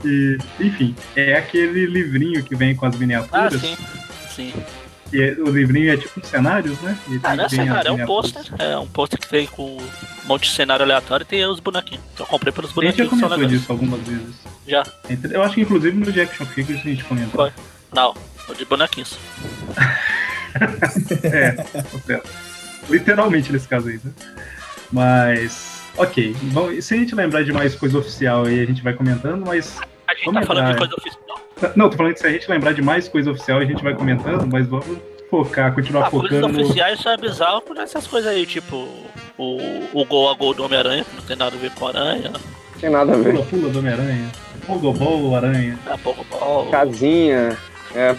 [0.05, 3.61] e, enfim, é aquele livrinho que vem com as Ah, miniaturas.
[3.61, 3.76] sim.
[4.29, 4.52] Sim.
[5.11, 6.96] que é- o livrinho é tipo um cenários, né?
[7.09, 8.42] E Ah, não é cenário, é um pôster.
[8.59, 9.79] É um pôster que vem com
[10.26, 12.02] um monte de cenário aleatório e tem os bonequinhos.
[12.18, 14.34] Eu comprei pelos A gente já bonequinhos comentou disso algumas vezes.
[14.66, 14.82] Já.
[15.30, 17.30] Eu acho que inclusive no de Action Figures a gente comentou.
[17.30, 17.52] Foi.
[17.94, 18.14] Não,
[18.48, 19.16] o de bonequinhos.
[21.22, 21.52] É,
[22.06, 22.30] certo.
[22.88, 24.10] Literalmente nesse caso aí, né?
[24.90, 25.82] Mas.
[25.98, 26.34] Ok.
[26.44, 29.44] Bom, e se a gente lembrar de mais coisa oficial aí, a gente vai comentando,
[29.44, 29.78] mas.
[30.08, 31.40] A gente tá falando de coisa oficial.
[31.76, 33.94] Não, tô falando que se a gente lembrar de mais coisa oficial, a gente vai
[33.94, 34.98] comentando, mas vamos
[35.30, 36.64] focar, continuar Ah, coisas focando no.
[36.64, 38.76] oficiais só é bizarro por essas coisas aí, tipo
[39.38, 39.58] o,
[39.92, 42.32] o gol a gol do Homem-Aranha, que não tem nada a ver com aranha,
[42.80, 43.32] Tem nada a ver.
[43.32, 44.30] Pula, pula do Homem-Aranha.
[44.66, 45.78] Pogobol, Aranha.
[45.86, 46.66] é pouco ball.
[46.70, 47.56] Casinha.
[47.94, 48.14] É.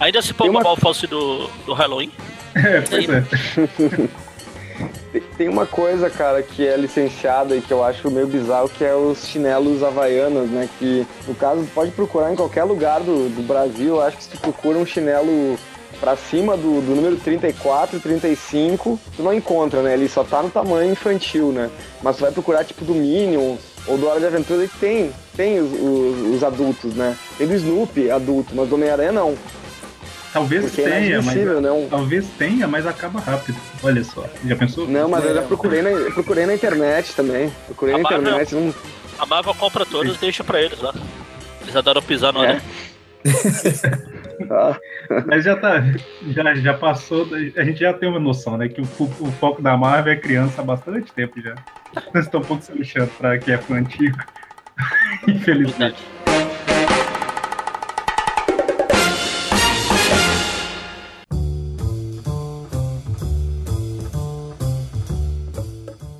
[0.00, 2.10] Ainda se Tem uma- fosse do, do Halloween,
[2.54, 3.24] É, pois é.
[5.12, 8.84] Tem- Tem uma coisa, cara, que é licenciada e que eu acho meio bizarro, que
[8.84, 10.68] é os chinelos havaianos, né?
[10.78, 13.96] Que, no caso, pode procurar em qualquer lugar do, do Brasil.
[13.96, 15.58] Eu acho que se tu procura um chinelo
[16.00, 19.94] pra cima do, do número 34, 35, tu não encontra, né?
[19.94, 21.70] Ele só tá no tamanho infantil, né?
[22.02, 25.58] Mas tu vai procurar, tipo, do Minions ou do Hora de Aventura, e tem, tem
[25.60, 27.16] os, os- os adultos, né?
[27.38, 29.34] Tem do Snoopy adulto, mas do Homem-Aranha não.
[30.32, 31.08] Talvez Porque é tenha, mas.
[31.34, 31.70] inadmissível, né?
[31.70, 33.56] Um- Talvez tenha, mas acaba rápido.
[33.82, 34.24] Olha só.
[34.44, 34.86] Já pensou?
[34.86, 35.44] Não, mas eu já É.
[35.44, 37.50] procurei na, procurei na internet também.
[37.66, 38.74] Procurei na A Marvel- internet, não,
[39.18, 40.94] a Marvel compra todos e deixa pra eles lá.
[41.62, 42.60] Eles adoram pisar no É.
[44.50, 44.78] Ah,
[45.26, 45.82] Mas já tá.
[46.28, 47.28] Já, já passou.
[47.56, 48.68] A gente já tem uma noção, né?
[48.68, 51.54] Que o, o foco da Marvel é criança há bastante tempo já.
[52.14, 54.18] Nós estamos um pouco se lixando pra quem é fã antigo.
[55.26, 56.04] Infelizmente.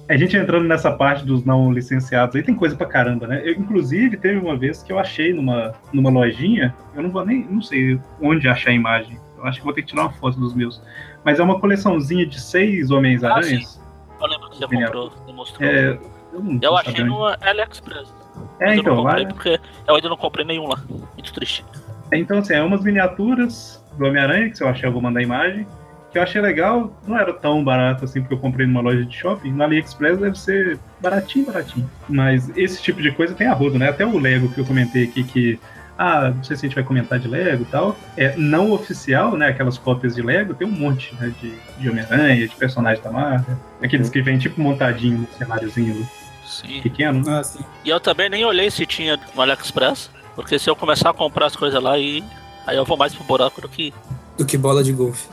[0.08, 3.42] A gente entrando nessa parte dos não licenciados aí, tem coisa pra caramba, né?
[3.44, 7.44] Eu, inclusive, teve uma vez que eu achei numa, numa lojinha, eu não vou nem,
[7.44, 9.20] não sei onde achar a imagem.
[9.36, 10.82] Eu acho que vou ter que tirar uma foto dos meus.
[11.24, 13.80] Mas é uma coleçãozinha de seis Homens-Aranhas.
[14.20, 15.68] Eu lembro que você comprou, você mostrou.
[15.68, 15.98] é,
[16.32, 18.14] eu não eu achei no AliExpress.
[18.60, 19.32] É, mas eu então, não comprei vai.
[19.32, 20.82] porque eu ainda não comprei nenhum lá.
[20.88, 21.64] Muito triste.
[22.12, 25.66] Então, assim, é umas miniaturas do Homem-Aranha, que se eu achar eu vou mandar imagem.
[26.10, 29.14] Que eu achei legal, não era tão barato assim, porque eu comprei numa loja de
[29.14, 29.52] shopping.
[29.52, 31.90] No AliExpress deve ser baratinho, baratinho.
[32.08, 33.90] Mas esse tipo de coisa tem a rodo, né?
[33.90, 35.60] Até o Lego que eu comentei aqui, que.
[35.98, 37.98] Ah, não sei se a gente vai comentar de Lego e tal.
[38.16, 39.48] É não oficial, né?
[39.48, 41.32] Aquelas cópias de Lego, tem um monte, né?
[41.42, 43.56] De, de Homem-Aranha, de personagens da Marvel.
[43.82, 46.08] Aqueles que vêm tipo montadinho no cenáriozinho
[46.46, 46.80] Sim.
[46.82, 47.28] pequeno.
[47.28, 47.58] Ah, sim.
[47.84, 50.08] E eu também nem olhei se tinha no AliExpress.
[50.38, 52.22] Porque se eu começar a comprar as coisas lá e.
[52.64, 53.92] Aí eu vou mais pro buraco do que.
[54.36, 55.26] Do que bola de golfe.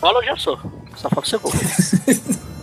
[0.00, 0.58] Bola eu já sou.
[0.96, 1.52] Só falta ser gol.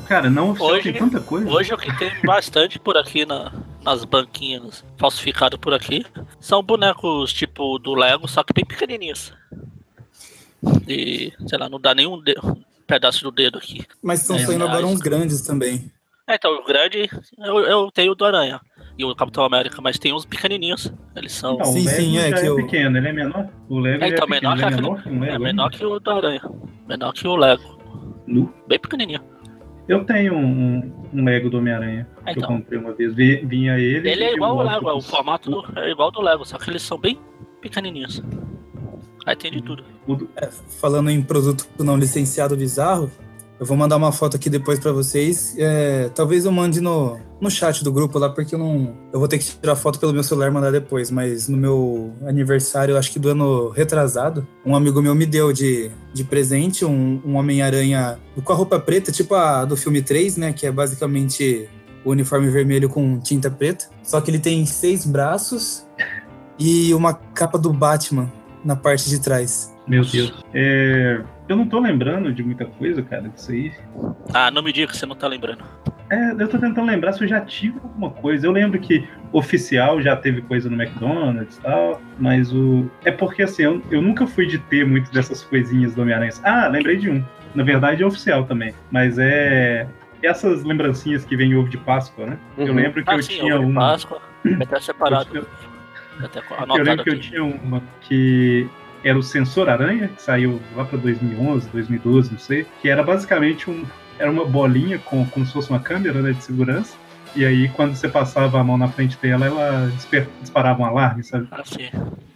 [0.07, 1.49] Cara, não oficial Hoje- tem tanta coisa.
[1.49, 3.51] Hoje o que tem bastante por aqui na,
[3.83, 6.05] nas banquinhas falsificado por aqui
[6.39, 9.33] são bonecos tipo do Lego, só que bem pequenininhos.
[10.87, 12.35] E, sei lá, não dá nenhum de-
[12.87, 13.85] pedaço do dedo aqui.
[14.01, 14.95] Mas estão É, saindo agora reais.
[14.95, 15.91] uns grandes também.
[16.27, 17.09] É, então, o grande,
[17.39, 18.59] eu, eu tenho o do Aranha
[18.97, 20.91] e o Capitão América, mas tem uns pequenininhos.
[21.15, 21.55] Eles são.
[21.55, 23.49] Então, Sim, o Lego sim, é que é eu- pequeno, ele é menor.
[23.69, 25.33] O Lego É, já então, é pequeno, menor que é aquele- menor que um Lego.
[25.33, 26.41] é menor que o do Aranha.
[26.87, 27.79] Menor que o Lego.
[28.27, 28.53] Nu.
[28.67, 29.21] Bem pequenininho.
[29.87, 32.57] Eu tenho um, um Lego do Homem-Aranha É, que eu então.
[32.57, 33.13] comprei uma vez.
[33.13, 34.09] Vi- Vinha ele.
[34.09, 36.43] Ele é igual o ao Lego, é, o formato do- é igual ao do Lego,
[36.45, 37.19] só que eles são bem
[37.61, 38.21] pequenininhos.
[39.27, 39.83] Aí tem de tudo.
[40.07, 40.29] O do-
[40.79, 43.11] Falando em produto não licenciado bizarro,
[43.59, 45.55] eu vou mandar uma foto aqui depois pra vocês.
[45.57, 48.95] É, talvez eu mande no, no chat do grupo lá, porque eu não.
[49.13, 51.09] Eu vou ter que tirar foto pelo meu celular e mandar depois.
[51.09, 55.89] Mas no meu aniversário, acho que do ano retrasado, um amigo meu me deu de,
[56.13, 60.53] de presente um, um Homem-Aranha com a roupa preta, tipo a do filme 3, né?
[60.53, 61.69] Que é basicamente
[62.03, 63.85] o uniforme vermelho com tinta preta.
[64.03, 65.85] Só que ele tem seis braços
[66.59, 68.31] e uma capa do Batman
[68.65, 69.73] na parte de trás.
[69.87, 70.33] Meu Deus.
[70.53, 73.71] É, eu não tô lembrando de muita coisa, cara, disso aí.
[74.33, 75.63] Ah, não me diga que você não tá lembrando.
[76.09, 78.45] É, eu tô tentando lembrar se eu já tive alguma coisa.
[78.45, 82.89] Eu lembro que oficial já teve coisa no McDonald's e tal, mas o.
[83.03, 86.31] É porque assim, eu, eu nunca fui de ter muito dessas coisinhas do Homem-Aranha.
[86.43, 87.23] Ah, lembrei de um.
[87.55, 88.73] Na verdade é oficial também.
[88.91, 89.87] Mas é.
[90.23, 92.37] Essas lembrancinhas que vem em ovo de Páscoa, né?
[92.57, 92.73] Eu Uhum.
[92.75, 93.81] lembro que Ah, eu sim, tinha ovo de uma.
[93.91, 94.21] Páscoa.
[94.61, 95.29] Até separado.
[95.37, 95.45] Eu,
[96.23, 97.29] Até eu lembro que eu aqui.
[97.29, 98.67] tinha uma que
[99.05, 103.69] era o Sensor Aranha, que saiu lá pra 2011, 2012, não sei, que era basicamente
[103.69, 103.85] um.
[104.17, 106.93] Era uma bolinha com, como se fosse uma câmera né, de segurança.
[107.35, 111.21] E aí, quando você passava a mão na frente dela, ela disper- disparava um alarme,
[111.23, 111.47] sabe?
[111.51, 111.89] Ah, sim.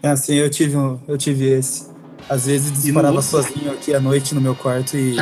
[0.03, 1.89] É assim, eu tive, um- eu tive esse.
[2.29, 3.29] Às vezes no disparava outro?
[3.29, 5.15] sozinho aqui à noite no meu quarto e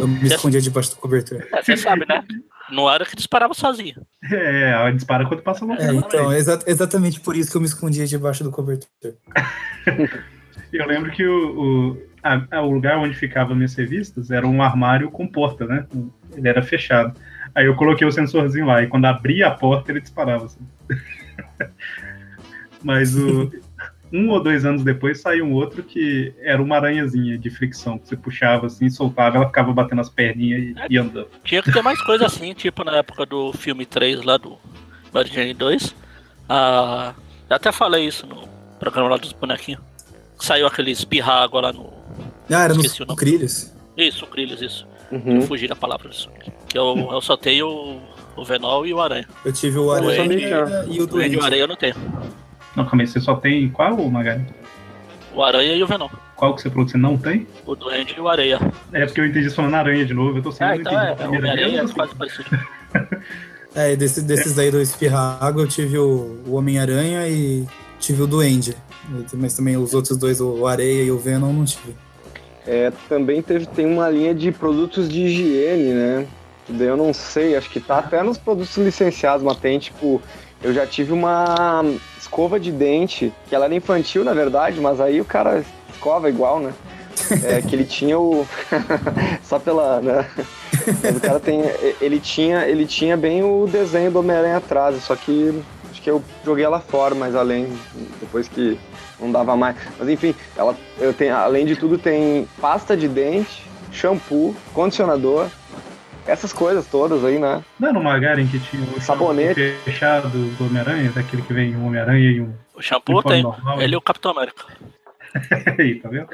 [0.00, 1.46] eu me escondia debaixo do cobertor.
[1.52, 2.24] É, você sabe, né?
[2.70, 3.94] Não era que disparava sozinho.
[4.32, 6.34] É, ela dispara quando passa a mão É, então, frente.
[6.34, 8.88] é exa- exatamente por isso que eu me escondia debaixo do cobertor.
[10.76, 11.60] Eu lembro que o,
[11.92, 15.86] o, a- a- o lugar onde ficavam minhas revistas era um armário com porta, né?
[16.36, 17.18] Ele era fechado.
[17.54, 20.44] Aí eu coloquei o sensorzinho lá, e quando abria a porta, ele disparava.
[20.46, 20.60] Assim.
[22.82, 23.50] Mas o,
[24.12, 28.08] um ou dois anos depois saiu um outro que era uma aranhazinha de fricção, que
[28.08, 31.28] você puxava assim, soltava, ela ficava batendo as perninhas e, e andando.
[31.44, 34.56] Tinha que ter mais coisa assim, tipo na época do filme 3 lá do
[35.12, 35.94] Mary Jane 2.
[36.48, 37.14] Ah,
[37.50, 38.46] até falei isso no
[38.78, 39.80] programa lá dos bonequinhos.
[40.38, 41.92] Saiu aquele espirrar agora lá no.
[42.50, 43.18] Ah, era Esqueci o nome.
[43.18, 43.72] sucrilhos?
[43.96, 44.86] Isso, Crilhos, isso.
[45.10, 45.36] Uhum.
[45.36, 46.28] Eu fugi da palavra disso.
[46.68, 48.00] Que eu, eu só tenho o,
[48.36, 49.26] o Venol e o Aranha.
[49.44, 51.36] Eu tive o Aranha e o O Aranha e Duende.
[51.38, 51.94] o Aranha eu não tenho.
[52.76, 54.44] Não, calma aí, você só tem qual, Magari?
[55.34, 56.08] O Aranha e o Venom.
[56.36, 57.46] Qual que você falou que você não tem?
[57.64, 58.58] O Duende e o Areia.
[58.92, 61.26] É porque eu entendi falando aranha de novo, eu tô sendo Ah, então é, é
[61.26, 62.58] o Homem-Aranha é quase parecido.
[63.74, 67.66] É, e desse, desses daí do espirrar água eu tive o, o Homem-Aranha e
[67.98, 68.76] tive o Duende.
[69.34, 71.94] Mas também os outros dois, o Areia e o Venom, não tive.
[72.66, 76.26] É, também teve, tem uma linha de produtos de higiene, né?
[76.80, 80.20] Eu não sei, acho que tá até nos produtos licenciados, mas tem tipo.
[80.62, 81.84] Eu já tive uma
[82.18, 86.58] escova de dente, que ela era infantil, na verdade, mas aí o cara escova igual,
[86.58, 86.72] né?
[87.44, 88.46] É, que ele tinha o.
[89.44, 90.00] Só pela.
[90.00, 90.28] Né?
[91.02, 91.62] Mas o cara tem.
[92.00, 95.62] Ele tinha, ele tinha bem o desenho do Homem-Aranha atrás, só que
[96.06, 97.66] que eu joguei ela fora mais além,
[98.20, 98.78] depois que
[99.18, 99.76] não dava mais.
[99.98, 105.48] Mas enfim, ela eu tenho, além de tudo, tem pasta de dente, shampoo, condicionador,
[106.24, 107.64] essas coisas todas aí, né?
[107.80, 109.74] Não era o Magaren que tinha o Sabonete.
[109.84, 113.42] fechado do Homem-Aranha, daquele que vem um Homem-Aranha e um O shampoo tenho.
[113.42, 113.82] normal?
[113.82, 114.64] Ele e o Capitão América.
[115.76, 116.28] aí, tá vendo?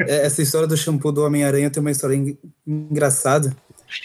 [0.00, 3.54] É, Essa história do shampoo do Homem-Aranha tem uma história en- engraçada,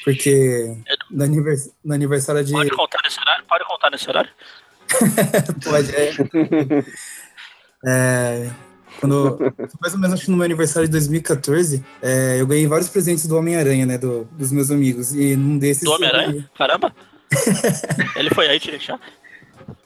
[0.04, 0.78] porque
[1.10, 2.52] no, anivers- no aniversário de.
[2.52, 3.44] Pode contar nesse horário?
[3.50, 4.30] Pode contar nesse horário?
[5.64, 6.14] Pode, é.
[7.86, 8.50] É,
[9.00, 9.38] quando,
[9.82, 13.26] mais ou menos acho que no meu aniversário de 2014, é, eu ganhei vários presentes
[13.28, 13.98] do Homem-Aranha, né?
[13.98, 15.14] do- dos meus amigos.
[15.14, 15.84] E num desses.
[15.84, 16.28] Do eu Homem-Aranha?
[16.28, 16.94] ganhei- Caramba!
[18.16, 19.00] Ele foi aí te deixar?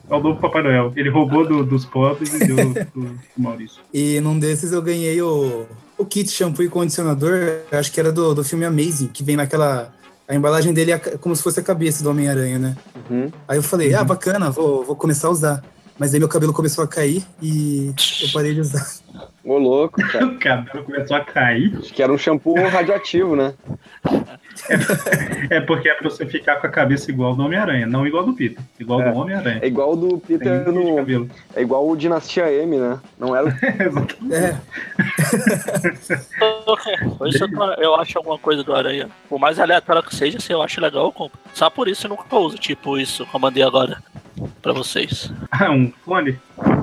[0.10, 0.94] É o novo Papai Noel.
[0.96, 2.56] Ele roubou do- dos pobres e deu
[2.94, 3.82] pro Maurício.
[3.94, 5.66] E num desses eu ganhei o,
[5.98, 9.94] o kit shampoo e condicionador, acho que era do, do filme Amazing, que vem naquela.
[10.28, 12.78] A embalagem dele é como se fosse a cabeça do Homem-Aranha, né?
[13.10, 13.32] Uhum.
[13.48, 15.64] Aí eu falei, ah, bacana, vou, vou começar a usar.
[15.98, 18.86] Mas aí meu cabelo começou a cair e eu parei de usar.
[19.44, 20.26] Ô louco, cara.
[20.26, 21.78] O cabelo começou a cair.
[21.80, 23.54] Acho que era um shampoo radioativo, né?
[25.50, 28.34] É porque é pra você ficar com a cabeça igual do Homem-Aranha, não igual do
[28.34, 28.62] Peter.
[28.80, 29.12] Igual É.
[29.12, 29.60] do Homem-Aranha.
[29.62, 30.96] É igual o do Tem Peter de no.
[30.98, 31.30] cabelo.
[31.56, 33.00] É igual o Dinastia M, né?
[33.18, 33.50] Não era o.
[33.82, 34.34] Exatamente.
[34.34, 34.58] É,
[37.30, 37.46] isso
[37.78, 39.10] eu, acho alguma coisa do Aranha.
[39.30, 41.38] Por mais aleatório que seja, se eu acho legal, eu compro.
[41.54, 44.02] Só por isso eu nunca uso, tipo isso que eu mandei agora
[44.62, 45.32] pra vocês.
[45.52, 46.38] Ah, um fone?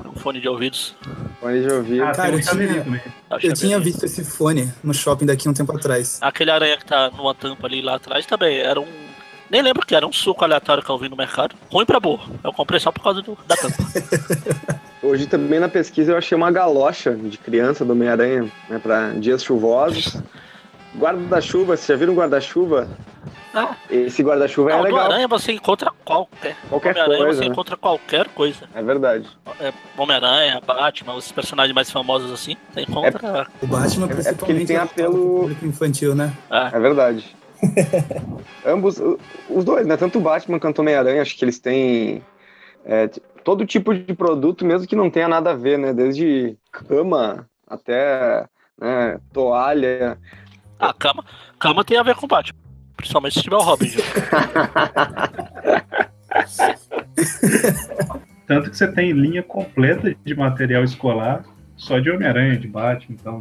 [0.06, 0.96] Um fone de ouvidos.
[1.44, 2.04] Fone de ouvido.
[2.04, 2.52] Ah, Cara, eu tinha-
[2.85, 3.00] também.
[3.30, 6.18] É Eu tinha visto esse fone no shopping daqui um tempo atrás.
[6.22, 8.87] Aquele aranha que tá numa tampa ali lá atrás também era um.
[9.50, 11.54] Nem lembro que era um suco aleatório que eu vi no mercado.
[11.70, 12.20] Ruim pra boa.
[12.42, 13.76] Eu comprei só por causa do, da tampa.
[15.02, 19.44] Hoje também na pesquisa eu achei uma galocha de criança do Homem-Aranha, né, pra dias
[19.44, 20.16] chuvosos.
[20.96, 22.88] Guarda-chuva, vocês já viram guarda-chuva?
[23.52, 25.00] Ah, Esse guarda-chuva é legal.
[25.00, 26.57] aranha você encontra qualquer.
[26.68, 27.52] Qualquer Homem-Aranha coisa, você né?
[27.52, 28.68] encontra qualquer coisa.
[28.74, 29.28] É verdade.
[29.61, 32.57] É, Homem-Aranha, Batman, os personagens mais famosos assim.
[32.72, 33.46] Você encontra.
[33.62, 36.33] O Batman, É- é porque ele tem é apelo- público infantil, né?
[36.50, 37.37] É, É verdade.
[38.66, 39.00] Ambos,
[39.48, 39.96] os dois, né?
[39.96, 42.22] Tanto o Batman quanto o Homem-Aranha, acho que eles têm
[42.85, 43.09] é,
[43.42, 45.92] todo tipo de produto, mesmo que não tenha nada a ver, né?
[45.92, 48.46] Desde cama até
[48.80, 50.18] né, toalha.
[50.90, 51.24] A cama,
[51.58, 52.58] cama tem a ver com Batman.
[52.96, 53.90] Principalmente se tiver o Robin.
[58.46, 61.44] Tanto que você tem linha completa de material escolar
[61.76, 63.38] só de Homem-Aranha, de Batman, então.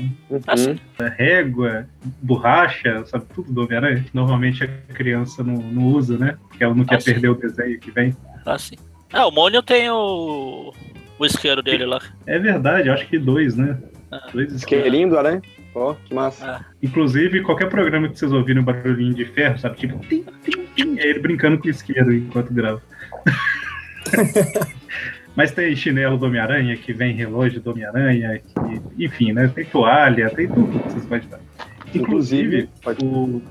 [0.48, 0.72] Assim.
[0.72, 0.78] Uhum.
[1.18, 1.88] Régua,
[2.22, 4.06] borracha, sabe tudo do Homem-Aranha.
[4.14, 6.38] Normalmente a criança não, não usa, né?
[6.50, 7.12] Porque ela não quer Ah, sim.
[7.12, 8.16] perder o desenho que vem.
[8.46, 8.76] Assim.
[9.12, 10.74] É, o Mônio tem o.
[11.20, 12.02] O isqueiro dele lá.
[12.26, 13.78] É verdade, acho que dois, né?
[14.12, 14.28] Ah.
[14.34, 14.88] Dois isqueiros.
[14.88, 15.42] Isqueirinho do aranha.
[15.76, 16.66] Ó, que massa.
[16.82, 19.78] Inclusive, qualquer programa que vocês ouvirem um barulhinho de ferro, sabe?
[19.78, 22.82] Tipo, tim, tim, tim, é ele brincando com o isqueiro enquanto grava.
[25.36, 29.48] Mas tem chinelo do Homem-Aranha, que vem relógio do Homem-Aranha, que- enfim, né?
[29.48, 31.40] Tem toalha, tem tudo que vocês podem dar.
[31.96, 33.42] Inclusive, pode, o.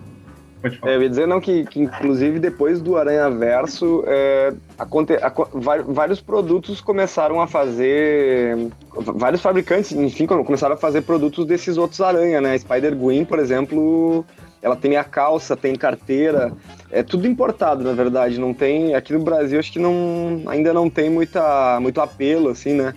[0.63, 0.93] Pode falar.
[0.93, 5.49] é, eu ia dizer não que, que inclusive depois do Aranha Verso, é, aconte, aco-
[5.53, 8.57] vai- vários produtos começaram a fazer,
[8.95, 12.57] vários fabricantes, enfim, começaram a fazer produtos desses outros aranha, né?
[12.57, 14.25] Spider Gwen, por exemplo,
[14.63, 16.53] ela tem a calça, tem carteira,
[16.91, 18.39] é tudo importado, na verdade.
[18.39, 22.75] Não tem aqui no Brasil, acho que não, ainda não tem muita, muito apelo, assim,
[22.75, 22.95] né?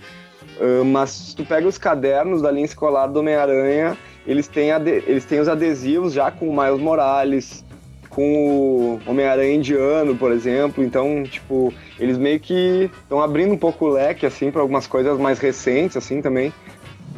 [0.62, 4.70] Ah, mas se tu pega os cadernos da linha escolar do Homem-Aranha, eles têm,
[5.06, 7.64] eles têm os adesivos já com o Miles Morales,
[8.10, 10.84] com o Homem-Aranha indiano, por exemplo.
[10.84, 15.20] Então, tipo, eles meio que estão abrindo um pouco o leque, assim, para algumas coisas
[15.20, 16.54] mais recentes, assim, também.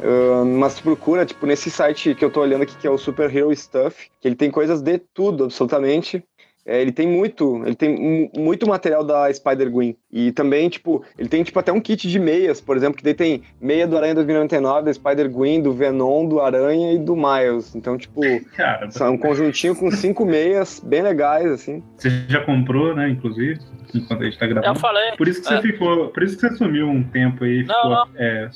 [0.02, 2.98] Ah, mas tu procura, tipo, nesse site que eu tô olhando aqui, que é o
[2.98, 6.22] Super Hero Stuff, que ele tem coisas de tudo, absolutamente.
[6.70, 9.96] É, ele tem muito, ele tem mu- muito material da Spider-Gwen.
[10.12, 13.14] E também, tipo, ele tem, tipo, até um kit de meias, por exemplo, que daí
[13.14, 17.74] tem meia do Aranha 2099, da Spider-Gwen, do Venom, do Aranha e do Miles.
[17.74, 18.20] Então, tipo,
[18.54, 21.82] Cara, são um conjuntinho com cinco meias bem legais, assim.
[21.96, 23.08] você já comprou, né?
[23.08, 23.58] Inclusive,
[23.94, 24.78] enquanto a gente tá Eu gravando.
[24.78, 25.12] falei.
[25.16, 25.62] Por isso que você É.
[25.62, 26.08] ficou.
[26.08, 27.64] Por isso que você sumiu um tempo aí.
[27.64, 28.08] Não, ficou, não.
[28.16, 28.50] É,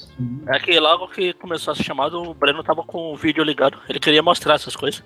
[0.48, 3.78] É que logo que começou a ser chamado, o Breno tava com o vídeo ligado.
[3.88, 5.02] Ele queria mostrar essas coisas.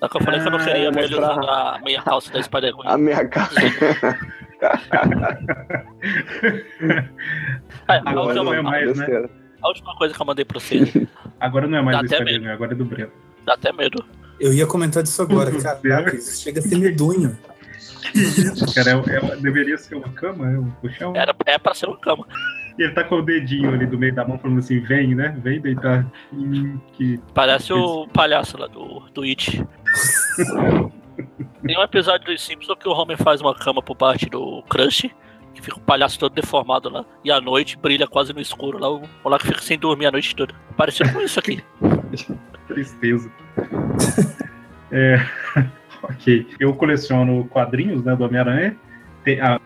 [0.00, 1.30] Só que eu falei que eu não Ah, queria ele mostrar.
[1.32, 2.88] usando a meia calça da Spider-Gwen.
[2.88, 3.60] A meia calça.
[7.88, 9.28] É, a, Agora última, não é mais, né?
[9.62, 11.06] A última coisa que eu mandei pra você,
[11.40, 13.10] Agora não é mais Dá do até Spider-Man, agora é do Breno.
[13.44, 14.04] dá até medo.
[14.40, 17.36] Eu ia comentar disso agora, caraca, isso chega a ser medonho.
[18.14, 18.90] Isso, cara?
[18.92, 21.12] É, é- deveria ser uma cama, é um puxão.
[21.16, 22.26] Era, é pra ser uma cama.
[22.78, 25.36] E ele tá com o dedinho ali do meio da mão falando assim, vem, né?
[25.42, 26.06] Vem deitar.
[26.32, 27.18] Hum, que...
[27.34, 29.66] Parece o palhaço lá do, do It.
[31.66, 35.10] Tem um episódio dos Simpsons que o Homer faz uma cama por parte do Crush,
[35.54, 38.88] que fica o palhaço todo deformado lá, e à noite brilha quase no escuro lá,
[38.90, 40.54] o que fica sem dormir a noite toda.
[40.76, 41.62] Parecido com isso aqui.
[42.68, 43.30] Tristeza.
[44.92, 45.26] é,
[46.02, 46.46] ok.
[46.60, 48.76] Eu coleciono quadrinhos né, do Homem-Aranha.
[49.42, 49.60] A,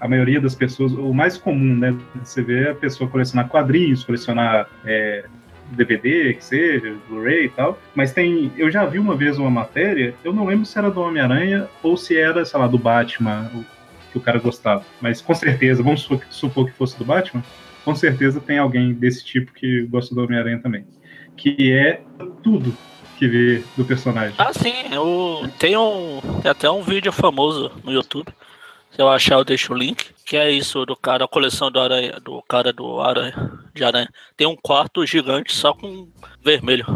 [0.00, 1.96] a maioria das pessoas, o mais comum, né?
[2.22, 5.24] Você vê é a pessoa colecionar quadrinhos, colecionar é,
[5.70, 7.78] DVD, que seja, Blu-ray e tal.
[7.94, 8.52] Mas tem.
[8.56, 11.96] Eu já vi uma vez uma matéria, eu não lembro se era do Homem-Aranha ou
[11.96, 13.50] se era, sei lá, do Batman,
[14.12, 14.84] que o cara gostava.
[15.00, 17.42] Mas com certeza, vamos supor, supor que fosse do Batman,
[17.84, 20.84] com certeza tem alguém desse tipo que gosta do Homem-Aranha também
[21.36, 22.00] que é
[22.42, 22.76] tudo
[23.18, 24.34] que vê do personagem.
[24.38, 26.20] Ah, sim, eu tem um.
[26.42, 28.26] Tem até um vídeo famoso no YouTube.
[28.96, 30.06] Se eu achar, eu deixo o link.
[30.24, 34.08] Que é isso do cara, a coleção do aranha, do cara do aranha de aranha.
[34.36, 36.08] Tem um quarto gigante só com
[36.42, 36.86] vermelho.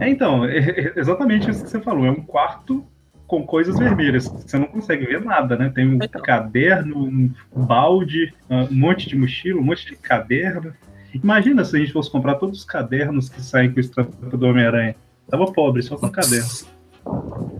[0.00, 2.06] É, então, é é exatamente isso que você falou.
[2.06, 2.86] É um quarto
[3.26, 4.26] com coisas vermelhas.
[4.28, 5.70] Você não consegue ver nada, né?
[5.74, 6.22] Tem um Então.
[6.22, 10.72] caderno, um balde, um monte de mochila, um monte de caderno.
[11.12, 14.46] Imagina se a gente fosse comprar todos os cadernos que saem com a estampa do
[14.46, 14.96] Homem-Aranha.
[15.28, 16.48] Tava pobre, só com caderno.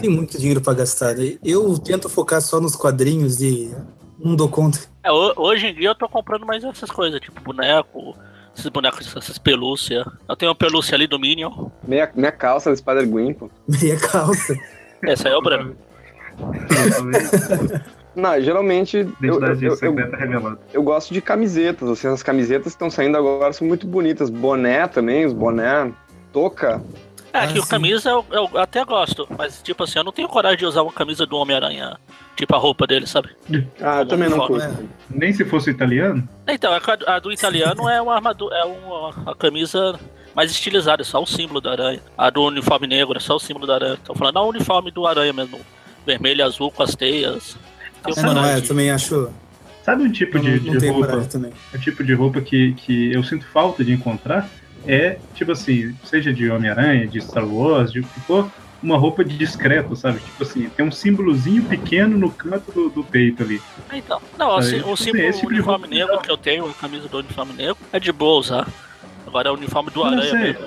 [0.00, 1.14] Tenho muito dinheiro pra gastar.
[1.14, 1.36] né?
[1.44, 3.74] Eu tento focar só nos quadrinhos e
[4.18, 4.78] não dou conta.
[5.04, 8.16] É, ho- hoje em dia eu tô comprando mais essas coisas, tipo boneco,
[8.56, 10.06] esses bonecos, essas pelúcias.
[10.28, 11.68] Eu tenho uma pelúcia ali do Minion.
[11.86, 13.50] Meia, meia calça da Spider-Gwen, pô.
[13.68, 14.54] Meia calça.
[15.04, 15.76] Essa aí é o Breno.
[18.14, 23.16] Não, geralmente eu, eu, eu, eu, gosto de camisetas, assim, as camisetas que estão saindo
[23.16, 24.28] agora são muito bonitas.
[24.28, 25.90] Boné também, os boné,
[26.30, 26.82] touca.
[27.32, 30.28] É, Ah, que o camisa eu, eu até gosto, mas tipo assim, eu não tenho
[30.28, 31.96] coragem de usar uma camisa do Homem-Aranha,
[32.36, 33.30] tipo a roupa dele, sabe?
[33.80, 34.88] Ah, eu também não curto.
[35.08, 36.28] Nem se fosse italiano.
[36.46, 39.98] Então, a, ca- a do italiano é uma armadura, é uma a camisa
[40.34, 42.00] mais estilizada, é só o símbolo da aranha.
[42.18, 43.98] A do uniforme negro é só o símbolo da aranha.
[44.04, 45.58] Tô falando da uniforme do aranha mesmo.
[46.06, 47.56] Vermelho e azul com as teias.
[48.04, 49.30] Tenho É, não, é, eu também acho.
[49.84, 51.28] Sabe um tipo Eu de, não, de roupa?
[51.74, 54.48] O tipo de roupa que, que eu sinto falta de encontrar
[54.86, 58.50] é, tipo assim, seja de Homem-Aranha, de Star Wars, de o que for,
[58.82, 60.20] uma roupa de discreto, sabe?
[60.20, 63.60] Tipo assim, tem um símbolozinho pequeno no canto do, do peito ali.
[63.92, 66.74] Então, não, Ah, assim, tipo o símbolo esse tipo uniforme negro que eu tenho, a
[66.74, 68.68] camisa do uniforme negro, é de boa usar.
[69.26, 70.66] Agora é o uniforme do não aranha mesmo.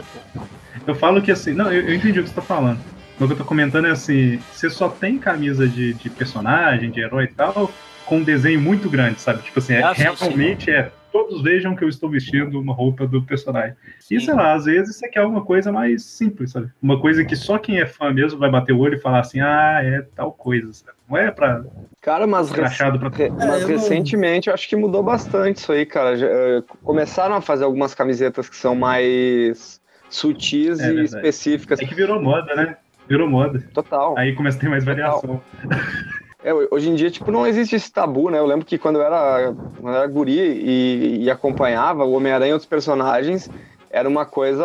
[0.88, 2.80] Eu falo que assim, não, eu, eu entendi o que você tá falando.
[3.20, 7.00] O que eu tô comentando é assim, você só tem camisa de, de personagem, de
[7.00, 7.72] herói e tal,
[8.06, 9.42] com um desenho muito grande, sabe?
[9.44, 10.92] Tipo assim, é- Ah, sim, realmente é.
[11.16, 13.74] Todos vejam que eu estou vestindo uma roupa do personagem.
[14.12, 14.26] E Sim.
[14.26, 16.70] sei lá, às vezes você quer uma coisa mais simples, sabe?
[16.82, 19.40] Uma coisa que só quem é fã mesmo vai bater o olho e falar assim,
[19.40, 20.98] ah, é tal coisa, sabe?
[21.10, 21.64] Não é pra
[22.02, 25.72] Cara, mas, rec- pra re- mas eu não- recentemente eu acho que mudou bastante isso
[25.72, 26.18] aí, cara.
[26.18, 31.06] Já, eh, começaram a fazer algumas camisetas que são mais sutis É e verdade.
[31.06, 31.80] específicas.
[31.80, 32.76] É que virou moda, né?
[33.08, 33.64] Virou moda.
[33.74, 34.18] Total.
[34.18, 35.42] Aí começa a ter mais variação.
[36.46, 38.38] É, hoje em dia, tipo, não existe esse tabu, né?
[38.38, 42.52] Eu lembro que quando eu era, quando eu era guri e, e acompanhava o Homem-Aranha
[42.52, 43.50] e outros personagens,
[43.90, 44.64] era uma coisa.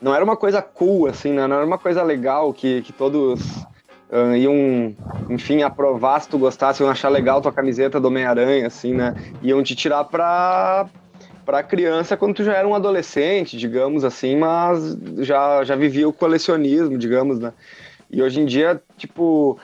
[0.00, 1.46] Não era uma coisa cool, assim, né?
[1.46, 3.66] Não era uma coisa legal que, que todos
[4.10, 4.96] ah, iam,
[5.28, 9.14] enfim, aprovar se tu gostasse, iam achar legal tua camiseta do Homem-Aranha, assim, né?
[9.42, 10.86] Iam te tirar pra,
[11.44, 16.14] pra criança quando tu já era um adolescente, digamos assim, mas já, já vivia o
[16.14, 17.52] colecionismo, digamos, né?
[18.10, 19.58] E hoje em dia, tipo,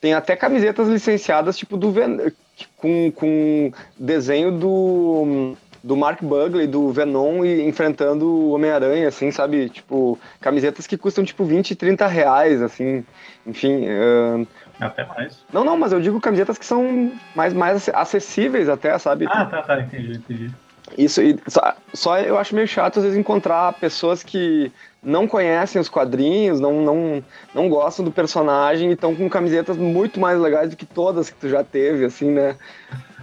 [0.00, 2.32] tem até camisetas licenciadas, tipo, do Ven
[2.76, 9.68] com, com desenho do, do Mark Bugley, do Venom, e enfrentando o Homem-Aranha, assim, sabe?
[9.68, 13.04] Tipo, camisetas que custam, tipo, 20, 30 reais, assim,
[13.46, 13.86] enfim.
[13.88, 14.46] ahn,
[14.80, 15.38] Até mais.
[15.52, 19.26] Não, não, mas eu digo camisetas que são mais, mais acessíveis até, sabe?
[19.28, 20.50] Ah, tá, tá, entendi, entendi.
[20.96, 24.70] Isso, e só, só eu acho meio chato às vezes encontrar pessoas que
[25.06, 27.22] não conhecem os quadrinhos, não, não,
[27.54, 31.36] não gostam do personagem e estão com camisetas muito mais legais do que todas que
[31.36, 32.56] tu já teve, assim, né?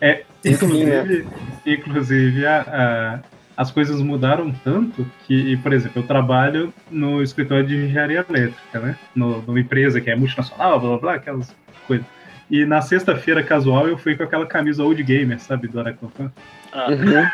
[0.00, 1.00] É, Enfim, né?
[1.02, 1.26] inclusive,
[1.66, 3.18] inclusive a- a-
[3.56, 8.96] as coisas mudaram tanto que, por exemplo, eu trabalho no escritório de engenharia elétrica, né?
[9.14, 11.54] No, numa empresa que é multinacional, blá blá blá, aquelas
[11.86, 12.06] coisas.
[12.50, 16.32] E na sexta-feira casual eu fui com aquela camisa old gamer, sabe, do Aracnofan.
[16.72, 17.30] Ah, Uhum.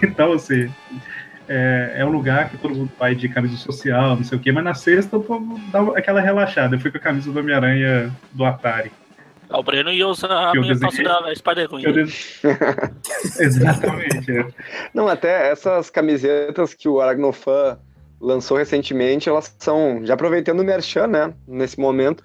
[0.02, 0.70] Então, assim,
[1.48, 4.50] é, é um lugar que todo mundo vai de camisa social, não sei o quê,
[4.52, 6.76] mas na sexta o povo dá aquela relaxada.
[6.76, 8.90] Eu fui com a camisa do Homem-Aranha do Atari.
[9.50, 11.10] o Breno ia usar a Eu minha calça da.
[11.88, 12.40] Eu des-
[13.40, 14.32] Exatamente.
[14.38, 14.46] é.
[14.92, 17.78] Não, até essas camisetas que o Aracnofan
[18.20, 22.22] lançou recentemente, elas são, já aproveitando o Merchan, né, nesse momento,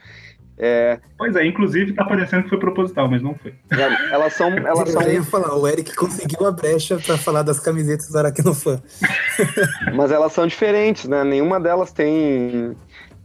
[0.60, 3.54] é, Pois é, inclusive tá parecendo que foi proposital, mas não foi.
[3.72, 7.44] já- elas são, elas são Eu ia falar, o Eric conseguiu a brecha pra falar
[7.44, 8.82] das camisetas do Aracnofan.
[9.96, 11.24] Mas elas são diferentes, né?
[11.24, 12.76] Nenhuma delas tem,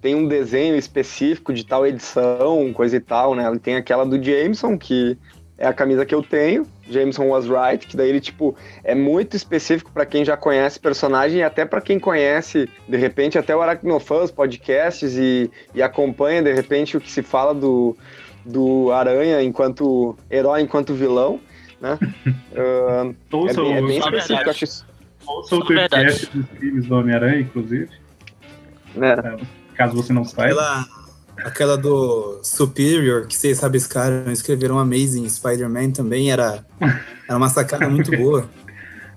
[0.01, 3.51] tem um desenho específico de tal edição, coisa e tal, né?
[3.63, 5.19] Tem aquela do Jameson, que
[5.59, 9.37] é a camisa que eu tenho, Jameson Was Right, que daí ele, tipo, é muito
[9.37, 13.63] específico para quem já conhece personagem e até para quem conhece, de repente, até o
[13.63, 17.97] Aracnofan, os podcasts e, e acompanha, de repente, o que se fala do,
[18.45, 21.41] do Aranha enquanto herói, enquanto vilão,
[21.81, 21.99] né?
[22.57, 23.11] Ah,
[23.51, 24.87] é bem, é bem específico, acho isso.
[25.27, 27.91] ouça o podcast dos crimes do Homem-Aranha, inclusive,
[28.95, 29.17] né?
[29.75, 30.61] caso você não saiba.
[30.61, 31.04] Aquela,
[31.39, 36.65] aquela do Superior, que vocês rabiscaram, escreveram Amazing Spider-Man também, era,
[37.29, 38.49] era uma sacada muito boa.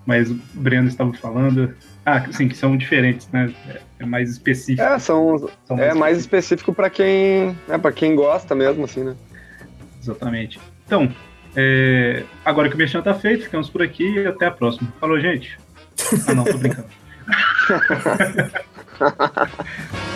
[0.06, 1.74] Mas o Breno estava falando.
[2.06, 3.54] Ah, sim, que são diferentes, né?
[4.00, 4.88] É- mais específico.
[4.88, 9.16] É, são, são É mais específico pra quem, é, para quem gosta mesmo, assim, né?
[10.02, 10.60] Exatamente.
[10.86, 11.12] Então,
[11.56, 14.94] é, agora que o Mexão tá feito, ficamos por aqui e até a próxima.
[15.00, 15.60] Falou, gente.
[16.28, 16.88] Ah, não, tô brincando.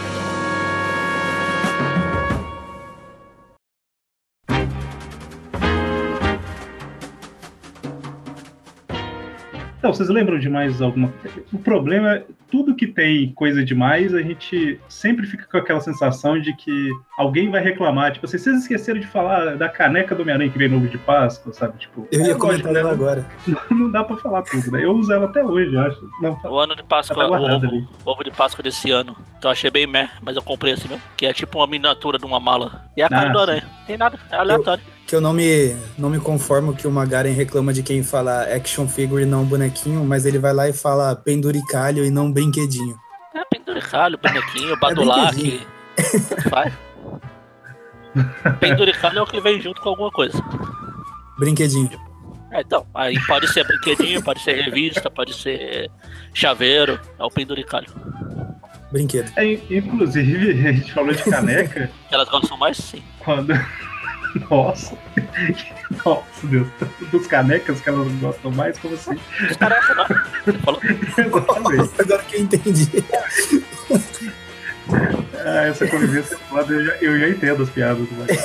[9.94, 11.12] Vocês lembram de mais alguma
[11.54, 16.39] O problema é, tudo que tem coisa demais, a gente sempre fica com aquela sensação
[16.39, 18.12] de que alguém vai reclamar.
[18.12, 20.98] Tipo assim, vocês esqueceram de falar da caneca do Homem-Aranha que vem no ovo de
[20.98, 21.78] Páscoa, sabe?
[21.80, 22.80] Tipo, Eu é ia lógico, comentar né?
[22.80, 23.26] dela agora.
[23.72, 24.84] Não dá pra falar tudo, né?
[24.84, 26.00] Eu uso ela até hoje, eu acho.
[26.22, 27.88] Não, O ano de Páscoa, tá o ovo, ali.
[28.06, 29.16] ovo de Páscoa desse ano.
[29.38, 31.02] Então eu achei bem meh, mas eu comprei assim mesmo.
[31.16, 33.64] Que é tipo uma miniatura de uma mala E a cara Ah, do aranha.
[33.88, 34.84] Tem nada, é aleatório.
[35.12, 38.88] Que eu não me, não me conformo que o Magaren reclama de quem fala action
[38.88, 42.97] figure e não bonequinho, mas ele vai lá e fala penduricalho e não brinquedinho.
[43.36, 45.68] É penduricalho, bonequinho, badulac.
[46.49, 46.72] Vai.
[48.62, 50.41] Penduricalho é o que vem junto com alguma coisa.
[51.38, 51.89] Brinquedinho.
[52.49, 55.91] É, então, aí pode ser brinquedinho, pode ser revista, pode ser
[56.34, 57.89] chaveiro, é o penduricalho.
[58.93, 59.30] Brinquedo.
[59.36, 63.03] É, inclusive, a gente falou de caneca elas gostam mais, sim.
[63.20, 63.53] quando.
[64.50, 64.98] Nossa!
[66.06, 66.68] Nossa, Deus.
[67.12, 69.20] Dos canecas que elas gostam mais, como assim?
[70.46, 70.82] Você falou?
[70.84, 71.92] Exatamente.
[72.02, 73.06] Agora que eu entendi.
[75.44, 78.38] Ah, essa convivência é foda, eu já, eu já entendo as piadas do Magal.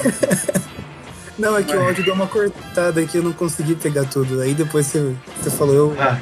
[1.38, 4.40] Não, é que o áudio deu uma cortada aqui, eu não consegui pegar tudo.
[4.40, 5.96] Aí depois você, você falou, eu.
[5.98, 6.18] Ah.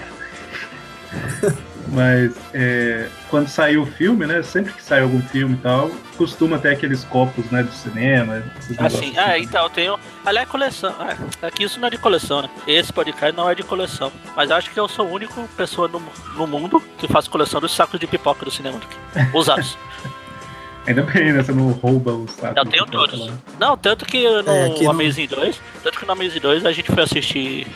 [1.89, 4.43] Mas é, quando saiu o filme, né?
[4.43, 8.43] Sempre que sai algum filme e tal, costuma ter aqueles copos, né, do cinema.
[8.59, 9.99] esses Assim, negócios ah, então eu tenho.
[10.25, 10.95] Aliás, coleção.
[10.99, 11.17] Ah,
[11.47, 12.51] aqui isso não é de coleção, né?
[12.67, 14.11] Esse podcast não é de coleção.
[14.37, 16.03] Mas acho que eu sou a única pessoa no,
[16.37, 19.37] no mundo que faz coleção dos sacos de pipoca do cinema aqui.
[19.37, 19.77] Usados.
[20.87, 21.43] Ainda bem, né?
[21.43, 22.57] Você não rouba os sacos.
[22.59, 23.19] Eu tenho todos.
[23.27, 23.33] lá.
[23.59, 26.93] Não, tanto que no É, não- Amazing 2, tanto que no Amazing 2 a gente
[26.93, 27.67] foi assistir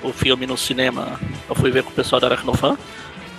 [0.00, 1.18] o filme no cinema.
[1.48, 2.78] Eu fui ver com o pessoal da Aracnofan.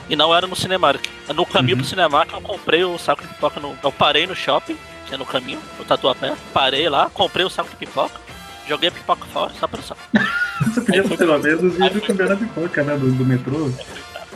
[0.10, 1.02] E não era no Cinemark.
[1.34, 1.82] No caminho Uhum.
[1.82, 3.76] pro Cinemark eu comprei o saco de pipoca no.
[3.82, 6.34] Eu parei no shopping, que é no caminho, no Tatuapé.
[6.54, 8.20] Parei lá, comprei o saco de pipoca,
[8.68, 10.02] joguei a pipoca fora, só pelo saco.
[10.66, 12.96] Você podia Aí pelo menos foi- comer na pipoca, né?
[12.98, 13.72] Do, do metrô.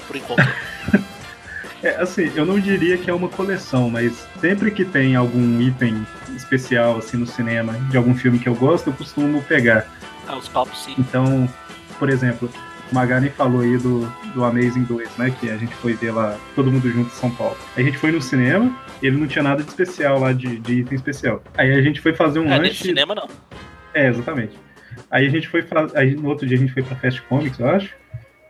[0.08, 0.48] Por enquanto.
[1.84, 6.08] É, assim, eu não diria que é uma coleção, mas sempre que tem algum item
[6.36, 9.86] especial, assim, no cinema, de algum filme que eu gosto, eu costumo pegar.
[10.28, 10.96] Ah, os papos sim.
[10.98, 11.48] Então,
[12.00, 12.50] por exemplo,
[12.92, 14.02] o Magaren falou aí do,
[14.34, 15.34] do Amazing 2, né?
[15.40, 17.56] Que a gente foi ver lá, todo mundo junto em São Paulo.
[17.76, 18.72] A gente foi no cinema,
[19.02, 21.42] ele não tinha nada de especial lá, de, de item especial.
[21.58, 22.84] Aí a gente foi fazer um É, lanche.
[22.86, 23.28] cinema não.
[23.94, 24.58] É, exatamente.
[25.12, 27.60] Aí a gente foi pra, aí no outro dia a gente foi pra Fast Comics,
[27.60, 27.94] eu acho.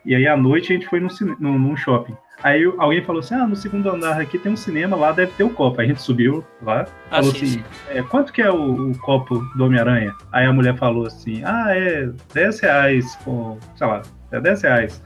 [0.05, 2.15] E aí à noite a gente foi num, cine- num, num shopping.
[2.43, 5.43] Aí alguém falou assim: ah, no segundo andar aqui tem um cinema, lá deve ter
[5.43, 5.81] o copo.
[5.81, 7.63] Aí a gente subiu lá, Ah, falou sim, assim: sim.
[7.89, 10.13] é, quanto que é o, o copo do Homem-Aranha?
[10.31, 15.01] Aí a mulher falou assim: ah, é 10 reais, com, sei lá, é 10 reais.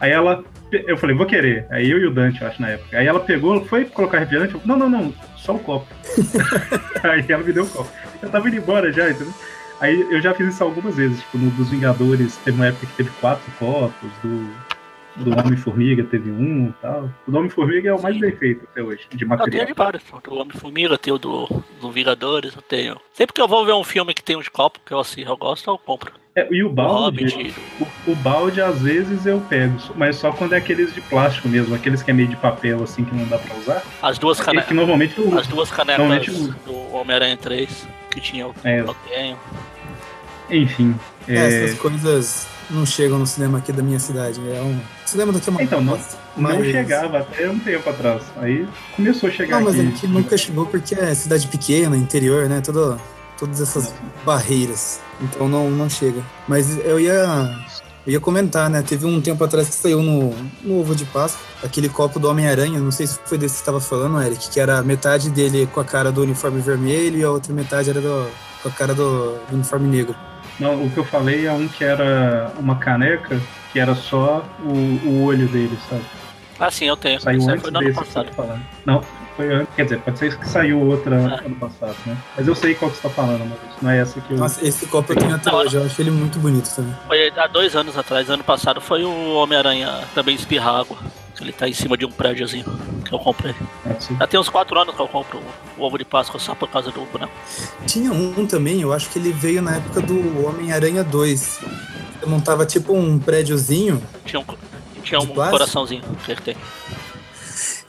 [0.00, 1.66] Aí ela, eu falei, vou querer.
[1.70, 2.98] Aí eu e o Dante, eu acho, na época.
[2.98, 5.86] Aí ela pegou, foi colocar refrigerante, eu falei, não, não, não, só o copo.
[7.04, 7.90] aí ela me deu o copo.
[8.20, 9.32] Eu tava indo embora já, entendeu?
[9.80, 12.92] Aí eu já fiz isso algumas vezes, tipo, no dos Vingadores teve uma época que
[12.92, 14.48] teve quatro copos, do,
[15.24, 17.10] do Homem-Formiga teve um e tal.
[17.26, 18.20] O Homem-Formiga é o mais Sim.
[18.20, 19.68] bem feito até hoje, de Eu tenho material.
[19.76, 20.04] vários.
[20.22, 22.96] Do Homem-Formiga, eu tenho do, do Vingadores, eu tenho.
[23.12, 25.22] Sempre que eu vou ver um filme que tem um de copo, que eu assim,
[25.22, 26.12] eu gosto, eu compro.
[26.34, 27.54] É, e o balde, Hobbit,
[28.06, 31.74] o, o balde às vezes eu pego, mas só quando é aqueles de plástico mesmo,
[31.74, 33.82] aqueles que é meio de papel assim que não dá pra usar.
[34.02, 34.74] as duas É que canecas.
[34.74, 36.26] normalmente eu As duas canecas
[36.64, 38.80] do Homem-Aranha 3, que tinha o É.
[38.80, 39.36] eu tenho.
[40.50, 40.94] Enfim.
[41.28, 44.40] É, é, essas coisas não chegam no cinema aqui da minha cidade.
[44.40, 46.16] É um cinema daqui é uma Então, não- bosta.
[46.36, 48.22] não Mas- chegava até um tempo atrás.
[48.38, 48.66] Aí
[48.96, 49.88] começou a chegar Não, mas aqui.
[49.88, 52.60] aqui nunca chegou porque é cidade pequena, interior, né?
[52.60, 52.98] Todo,
[53.42, 53.92] todas essas
[54.24, 55.00] barreiras.
[55.20, 56.22] Então não, não chega.
[56.46, 57.50] Mas eu ia,
[58.06, 58.82] eu ia comentar, né?
[58.82, 60.32] Teve um tempo atrás que saiu no,
[60.62, 62.78] no ovo de Páscoa aquele copo do Homem-Aranha.
[62.78, 65.80] Não sei se foi desse que você estava falando, Eric, que era metade dele com
[65.80, 68.30] a cara do uniforme vermelho e a outra metade era do,
[68.62, 70.14] com a cara do, do uniforme negro.
[70.60, 73.40] Não, o que eu falei é um que era uma caneca
[73.72, 76.04] que era só o, o olho dele, sabe?
[76.60, 77.20] Ah, sim, eu tenho.
[77.20, 78.28] Saiu Isso antes foi no ano passado.
[78.86, 79.02] Não,
[79.36, 79.74] foi antes.
[79.74, 81.44] Quer dizer, pode ser que saiu outra Ah.
[81.46, 82.16] ano passado, né?
[82.36, 84.38] Mas eu sei qual que você tá falando, mas não é essa que eu.
[84.38, 85.76] Nossa, esse copo eu tenho até hoje.
[85.76, 86.94] Eu acho ele muito bonito também.
[87.06, 90.96] Foi há dois anos atrás, ano passado, foi o Homem-Aranha também espirrar água.
[91.40, 92.64] Ele tá em cima de um prédiozinho
[93.04, 93.52] que eu comprei.
[93.98, 94.14] Ser.
[94.16, 95.40] Já tem uns quatro anos que eu compro
[95.76, 97.32] o ovo de Páscoa só por causa do boneco.
[97.84, 101.60] Tinha um também, eu acho que ele veio na época do Homem-Aranha 2.
[102.22, 104.44] Eu montava tipo um prédiozinho Tinha um,
[105.02, 105.50] tinha um plástico?
[105.58, 106.56] coraçãozinho que ele tem.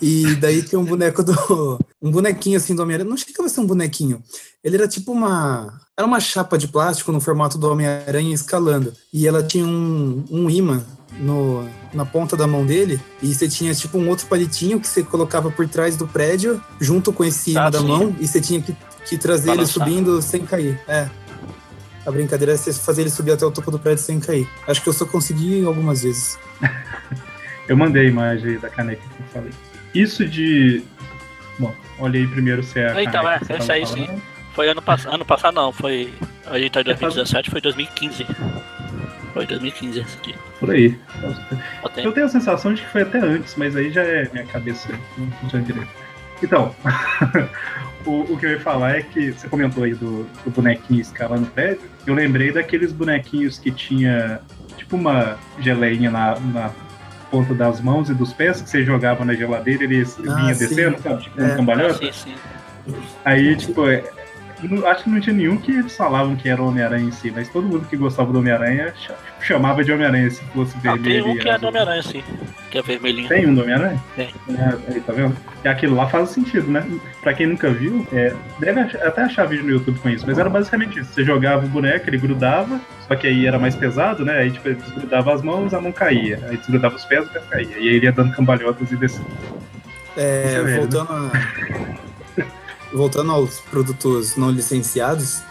[0.05, 1.79] E daí tinha um boneco do.
[2.01, 3.09] Um bonequinho assim do Homem-Aranha.
[3.09, 4.21] Não chegava a ser um bonequinho.
[4.61, 5.79] Ele era tipo uma.
[5.97, 8.91] Era uma chapa de plástico no formato do Homem-Aranha escalando.
[9.13, 10.83] E ela tinha um, um imã
[11.19, 12.99] no, na ponta da mão dele.
[13.21, 17.13] E você tinha tipo um outro palitinho que você colocava por trás do prédio, junto
[17.13, 17.87] com esse imã Ah, da sim.
[17.87, 18.13] mão.
[18.19, 18.75] E você tinha que,
[19.05, 19.87] que trazer ele Balançar.
[19.87, 20.77] subindo sem cair.
[20.85, 21.09] É.
[22.05, 24.45] A brincadeira é você fazer ele subir até o topo do prédio sem cair.
[24.67, 26.37] Acho que eu só consegui algumas vezes.
[27.65, 29.51] Eu mandei a imagem da caneca que eu falei.
[29.93, 30.83] Isso de.
[31.59, 34.05] Bom, olhei primeiro se é a Então, é, essa aí sim.
[34.05, 34.21] falando.
[34.53, 35.15] Foi ano passado.
[35.15, 36.13] Ano passado não, foi.
[36.45, 38.25] A gente tá em É, faz- 2017, foi 2015.
[39.33, 40.35] Foi 2015 esse aqui.
[40.59, 40.97] Por aí.
[41.83, 42.07] Eu tenho.
[42.07, 44.89] Eu tenho a sensação de que foi até antes, mas aí já é minha cabeça,
[45.17, 45.89] não funciona direito.
[46.41, 46.75] Então,
[48.05, 51.47] o, o que eu ia falar é que você comentou aí do, do bonequinho escalando
[51.47, 51.81] prédio.
[52.05, 54.39] Eu lembrei daqueles bonequinhos que tinha
[54.77, 56.71] tipo uma geleinha na, na
[57.33, 60.53] ponta das mãos e dos pés que você jogava na geladeira e ele Ah, vinha
[60.53, 60.67] sim.
[60.67, 61.23] descendo, sabe?
[61.23, 61.55] Tipo um É.
[61.55, 61.95] cambalhota.
[61.95, 62.35] Sim, sim.
[63.25, 64.03] Aí, tipo, é,
[64.67, 67.31] não- acho que não tinha nenhum que eles falavam que era o Homem-Aranha em si,
[67.35, 71.01] mas todo mundo que gostava do Homem-Aranha cha- chamava de Homem-Aranha se fosse Ah, tem
[71.01, 71.25] vermelho.
[71.27, 72.23] um e que é do Homem-Aranha, sim.
[72.71, 73.27] Que é vermelhinho.
[73.29, 74.01] Tem um do Homem-Aranha?
[74.15, 74.29] Tem.
[74.49, 75.35] É, aí, tá vendo?
[75.63, 76.85] E aquilo lá faz sentido, né?
[77.21, 80.37] Pra quem nunca viu, é, deve ach- até achar vídeo no YouTube com isso, mas
[80.37, 81.13] era basicamente isso.
[81.13, 84.39] Você jogava o boneco, ele grudava, só que aí era mais pesado, né?
[84.39, 86.39] Aí tipo, ele desgrudava as mãos, a mão caía.
[86.49, 87.77] Aí desgrudava os pés, o pé caía.
[87.77, 89.27] E aí ele ia dando cambalhotas e descendo.
[90.17, 90.81] É, Isso é mesmo.
[90.81, 92.03] voltando, a-
[92.93, 95.41] voltando aos produtos não licenciados,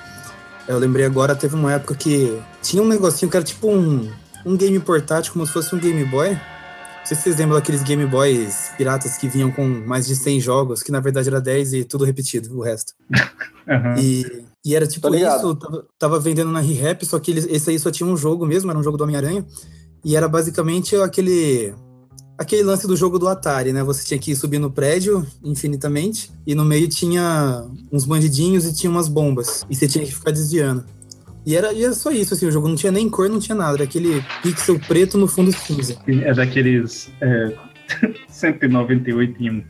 [0.69, 4.11] eu lembrei agora, teve uma época que tinha um negocinho que era tipo um,
[4.47, 6.31] um game portátil, como se fosse um Game Boy.
[6.31, 10.41] Não sei se vocês lembram daqueles Game Boys piratas que vinham com mais de 100
[10.41, 12.93] jogos, que na verdade era 10 e tudo repetido, o resto.
[13.69, 13.97] Aham.
[13.99, 17.79] E, e era tipo isso, tava, tava vendendo na ReHap, só que eles- esse aí
[17.79, 19.45] só tinha um jogo mesmo, era um jogo do Homem-Aranha.
[20.05, 21.75] E era basicamente aquele
[22.43, 23.83] aquele lance do jogo do Atari, né?
[23.83, 28.75] Você tinha que ir subir no prédio infinitamente e no meio tinha uns bandidinhos e
[28.75, 29.65] tinha umas bombas.
[29.71, 30.85] E você tinha que ficar desviando.
[31.45, 33.57] E era, e era só isso, assim, o jogo não tinha nem cor, não tinha
[33.57, 33.75] nada.
[33.77, 35.97] Era aquele pixel preto no fundo cinza.
[36.07, 37.53] É daqueles é,
[38.29, 39.65] 198 em um.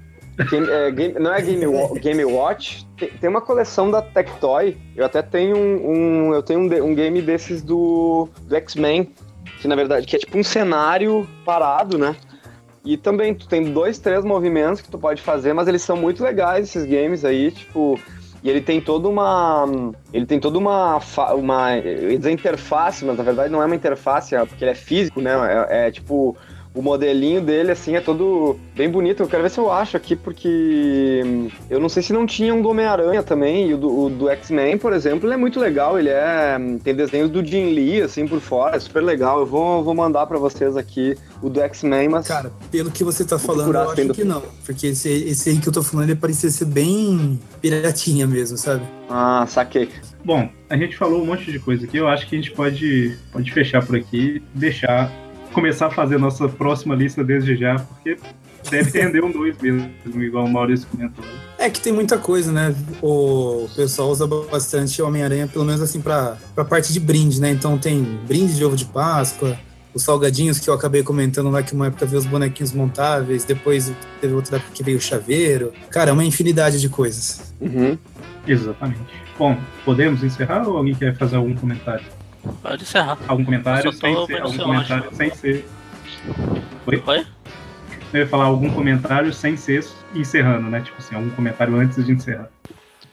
[0.51, 1.65] Game- é, game- não é Game,
[2.01, 2.87] Game Watch?
[2.99, 4.77] Tem, tem uma coleção da Tectoy.
[4.97, 9.11] Eu até tenho um, um- eu tenho um, um game desses do, do X-Men,
[9.61, 12.17] que na verdade que é tipo um cenário parado, né?
[12.85, 16.23] E também tu tem dois, três movimentos que tu pode fazer, mas eles são muito
[16.23, 17.99] legais esses games aí, tipo,
[18.43, 19.65] e ele tem toda uma
[20.13, 20.99] ele tem toda uma
[21.35, 24.73] uma eu ia dizer interface, mas na verdade não é uma interface, é porque ele
[24.73, 25.33] é físico, né?
[25.71, 26.37] É, é tipo
[26.75, 29.23] o modelinho dele, assim, é todo bem bonito.
[29.23, 32.55] Eu quero ver se eu acho aqui, porque hum, eu não sei se não tinha
[32.55, 33.69] um do Homem-Aranha também.
[33.69, 35.99] E o do, o do X-Men, por exemplo, ele é muito legal.
[35.99, 36.57] Ele é.
[36.59, 38.77] hum, Tem desenhos do Jim Lee, assim, por fora.
[38.77, 39.41] É super legal.
[39.41, 42.27] Eu vou, vou mandar pra vocês aqui o do X-Men, mas.
[42.27, 44.43] Cara, pelo que você tá falando, eu acho do- que não.
[44.65, 48.83] Porque esse, esse aí que eu tô falando, ele parecia ser bem piratinha mesmo, sabe?
[49.11, 49.89] Ah, saquei.
[50.25, 51.97] Bom, a gente falou um monte de coisa aqui.
[51.99, 55.11] Eu acho que a gente pode, pode fechar por aqui, deixar,
[55.53, 58.17] começar a fazer a nossa próxima lista desde já, porque
[58.71, 59.91] deve render um dois mesmo,
[60.23, 61.25] igual o Maurício comentou.
[61.59, 62.75] É que tem muita coisa, né?
[63.01, 67.51] O pessoal usa bastante Homem-Aranha, pelo menos assim, pra, pra parte de brinde, né?
[67.51, 69.59] Então tem brinde de ovo de Páscoa,
[69.95, 73.93] os salgadinhos que eu acabei comentando lá, que uma época veio os bonequinhos montáveis, depois
[74.21, 75.73] teve outra época que veio o chaveiro.
[75.91, 77.53] Cara, é uma infinidade de coisas.
[77.61, 77.99] Uhum.
[78.47, 79.01] Exatamente.
[79.39, 82.05] Bom, podemos encerrar ou alguém quer fazer algum comentário?
[82.63, 83.19] Pode encerrar.
[83.29, 84.43] Algum comentário sem ser.
[84.43, 85.69] Algum comentário sem ser.
[86.87, 87.27] Oi?
[88.13, 90.81] Eu ia falar algum comentário sem ser encerrando, né?
[90.81, 92.51] Tipo assim, algum comentário antes de encerrar.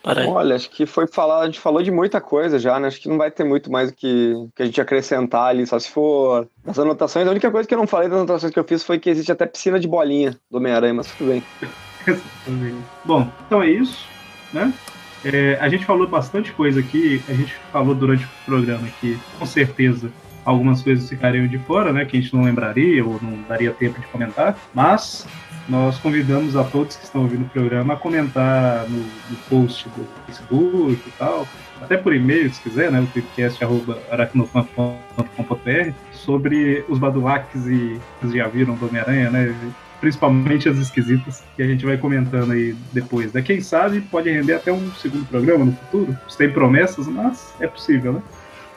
[0.04, 0.28] Peraí.
[0.28, 2.88] Olha, acho que foi falar, a gente falou de muita coisa já, né?
[2.88, 5.78] Acho que não vai ter muito mais o que, que a gente acrescentar ali, só
[5.78, 7.28] se for as anotações.
[7.28, 9.32] A única coisa que eu não falei das anotações que eu fiz foi que existe
[9.32, 11.44] até piscina de bolinha do Homem-Aranha, mas tudo bem.
[13.04, 14.06] Bom, então é isso,
[14.54, 14.74] né?
[15.24, 19.46] É, a gente falou bastante coisa aqui, a gente falou durante o programa que, com
[19.46, 20.10] certeza,
[20.46, 22.06] algumas coisas ficariam de fora, né?
[22.06, 25.28] Que a gente não lembraria ou não daria tempo de comentar, mas
[25.68, 30.08] nós convidamos a todos que estão ouvindo o programa a comentar no, no post do
[30.26, 31.46] Facebook e tal,
[31.82, 33.02] até por e-mail, se quiser, né?
[33.02, 39.54] O podcast.aracnofan.com.br sobre os badulaques e vocês já viram do Homem-Aranha, né?
[40.00, 43.34] Principalmente as esquisitas, que a gente vai comentando aí depois.
[43.34, 43.41] Né?
[43.41, 46.18] Quem sabe pode render até um segundo programa no futuro.
[46.28, 48.22] Sem promessas, mas é possível, né?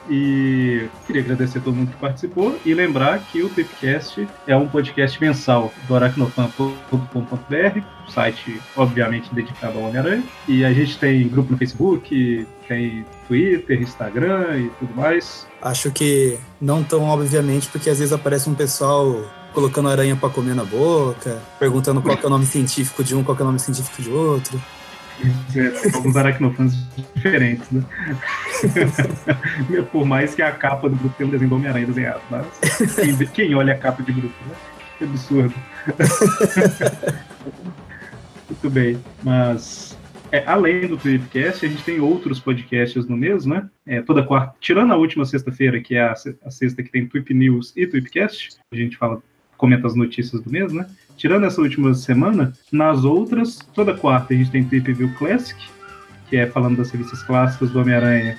[0.09, 4.67] E queria agradecer a todo mundo que participou e lembrar que o Tripcast é um
[4.67, 10.23] podcast mensal do aracnofan.com.br, site obviamente dedicado ao Homem-Aranha.
[10.47, 15.47] E a gente tem grupo no Facebook, tem Twitter, Instagram e tudo mais.
[15.61, 19.23] Acho que não tão obviamente, porque às vezes aparece um pessoal
[19.53, 23.37] colocando aranha pra comer na boca, perguntando qual é o nome científico de um, qual
[23.37, 24.61] é o nome científico de outro.
[25.93, 26.73] Alguns aracnofãs
[27.15, 27.83] diferentes, né?
[29.91, 32.47] Por mais que a capa do grupo tenha um desenho do Homem-Aranha desenhado, mas
[33.31, 34.55] quem, olha a capa de grupo, né?
[34.97, 35.53] Que absurdo.
[38.49, 39.97] Muito bem, mas
[40.31, 43.69] é, além do Tweepcast, a gente tem outros podcasts no mês, né?
[43.85, 47.31] É, toda quarta, tirando a última sexta-feira, que é a, a sexta que tem Tweep
[47.35, 49.21] News e Tweepcast, a gente fala,
[49.57, 50.85] comenta as notícias do mês, né?
[51.17, 55.59] Tirando essa última semana, nas outras, toda quarta a gente tem Tweep View Classic,
[56.29, 58.37] que é falando das revistas clássicas do Homem-Aranha.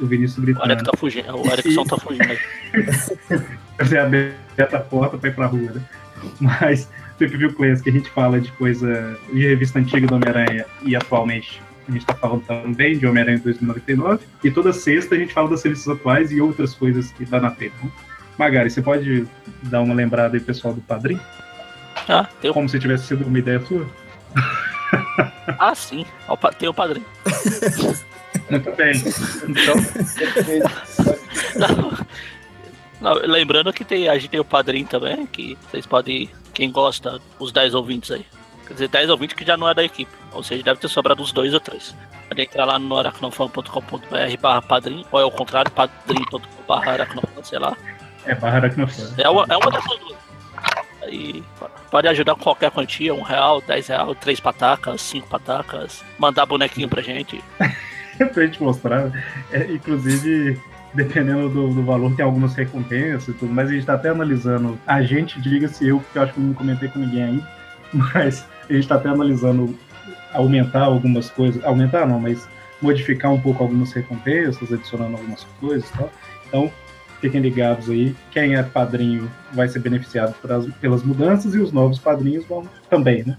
[0.00, 0.90] O Vinícius O Eric gritando.
[0.90, 1.36] tá fugindo.
[1.36, 2.38] O Erickson tá fugindo aí.
[3.80, 5.82] Você aberta a porta pra ir pra rua, né?
[6.40, 10.66] Mas Trip View Class, que a gente fala de coisa de revista antiga do Homem-Aranha
[10.82, 14.24] e atualmente a gente está falando também de Homem-Aranha 2099.
[14.42, 17.50] E toda sexta a gente fala das revistas atuais e outras coisas que dá na
[17.50, 17.74] feira.
[18.38, 19.26] Magari, você pode
[19.62, 21.20] dar uma lembrada aí, pessoal, do padrinho?
[22.08, 22.52] Ah, tem.
[22.52, 23.86] Como se tivesse sido uma ideia sua?
[25.58, 26.04] ah sim,
[26.58, 27.06] tem o padrinho.
[28.50, 28.92] Muito bem.
[29.48, 29.74] Então.
[33.00, 37.20] Não, lembrando que tem, a gente tem o padrinho também, que vocês podem, quem gosta,
[37.38, 38.24] os 10 ouvintes aí.
[38.66, 40.10] Quer dizer, 10 ouvintes que já não é da equipe.
[40.32, 41.94] Ou seja, deve ter sobrado uns dois ou três.
[42.28, 47.58] Pode entrar lá no aracnofan.com.br barra padrinho, ou é o contrário, padrinho.com barra aracnofan, sei
[47.58, 47.76] lá.
[48.26, 49.14] É barra aracnofan.
[49.18, 50.16] É uma, é uma dessas duas.
[51.02, 51.42] Aí
[51.90, 56.88] pode ajudar com qualquer quantia, um real, dez real, três patacas, cinco patacas, mandar bonequinho
[56.88, 57.42] pra gente.
[58.32, 59.12] pra gente mostrar.
[59.52, 60.60] É, inclusive,
[60.94, 64.78] dependendo do, do, valor, tem algumas recompensas e tudo, mas a gente tá até analisando.
[64.86, 67.48] A gente, diga-se eu, porque eu acho que eu não comentei com ninguém ainda,
[67.92, 69.78] mas a gente tá até analisando
[70.32, 71.64] aumentar algumas coisas.
[71.64, 72.48] Aumentar não, mas
[72.82, 76.10] modificar um pouco algumas recompensas, adicionando algumas coisas e tal.
[76.48, 76.72] Então,
[77.20, 78.14] fiquem ligados aí.
[78.30, 80.34] Quem é padrinho vai ser beneficiado
[80.80, 83.36] pelas mudanças e os novos padrinhos vão também, né?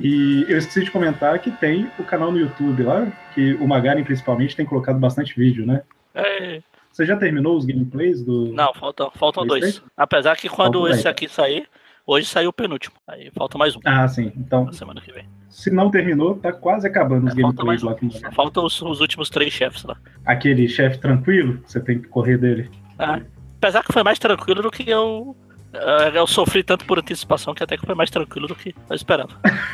[0.00, 4.02] E eu esqueci de comentar que tem o canal no YouTube lá, que o Magaren
[4.02, 5.82] principalmente tem colocado bastante vídeo, né?
[6.14, 6.60] É.
[6.90, 8.52] Você já terminou os gameplays do.
[8.52, 9.82] Não, faltam, faltam dois.
[9.96, 11.68] Apesar que quando Falta esse aqui sair,
[12.06, 12.94] hoje saiu o penúltimo.
[13.06, 13.80] Aí falta mais um.
[13.84, 14.32] Ah, sim.
[14.36, 14.66] Então.
[14.66, 15.24] Na semana que vem.
[15.48, 17.94] Se não terminou, tá quase acabando os é, gameplays lá.
[17.94, 19.96] Com faltam os, os, últimos três chefes lá.
[20.24, 22.70] Aquele chefe tranquilo, você tem que correr dele.
[22.98, 23.22] É.
[23.58, 25.36] Apesar que foi mais tranquilo do que eu.
[25.72, 28.96] Eh, eu sofri tanto por antecipação que até que foi mais tranquilo do que eu
[28.96, 29.30] esperava.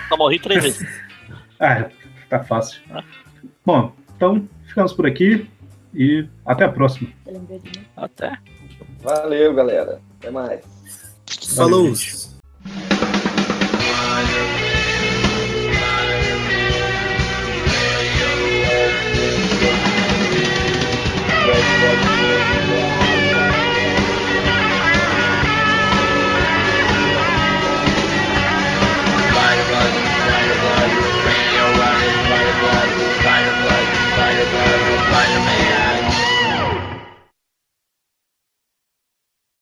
[0.09, 0.87] Só morri três vezes.
[1.59, 1.89] ah,
[2.29, 2.81] tá fácil.
[2.91, 3.03] Ah.
[3.64, 5.49] Bom, então ficamos por aqui
[5.95, 7.11] e até a próxima.
[7.97, 8.39] Até.
[9.01, 10.01] Valeu, galera.
[10.18, 10.64] Até mais.
[11.57, 11.93] Falou.
[13.85, 14.70] Valeu,
[35.21, 35.49] Time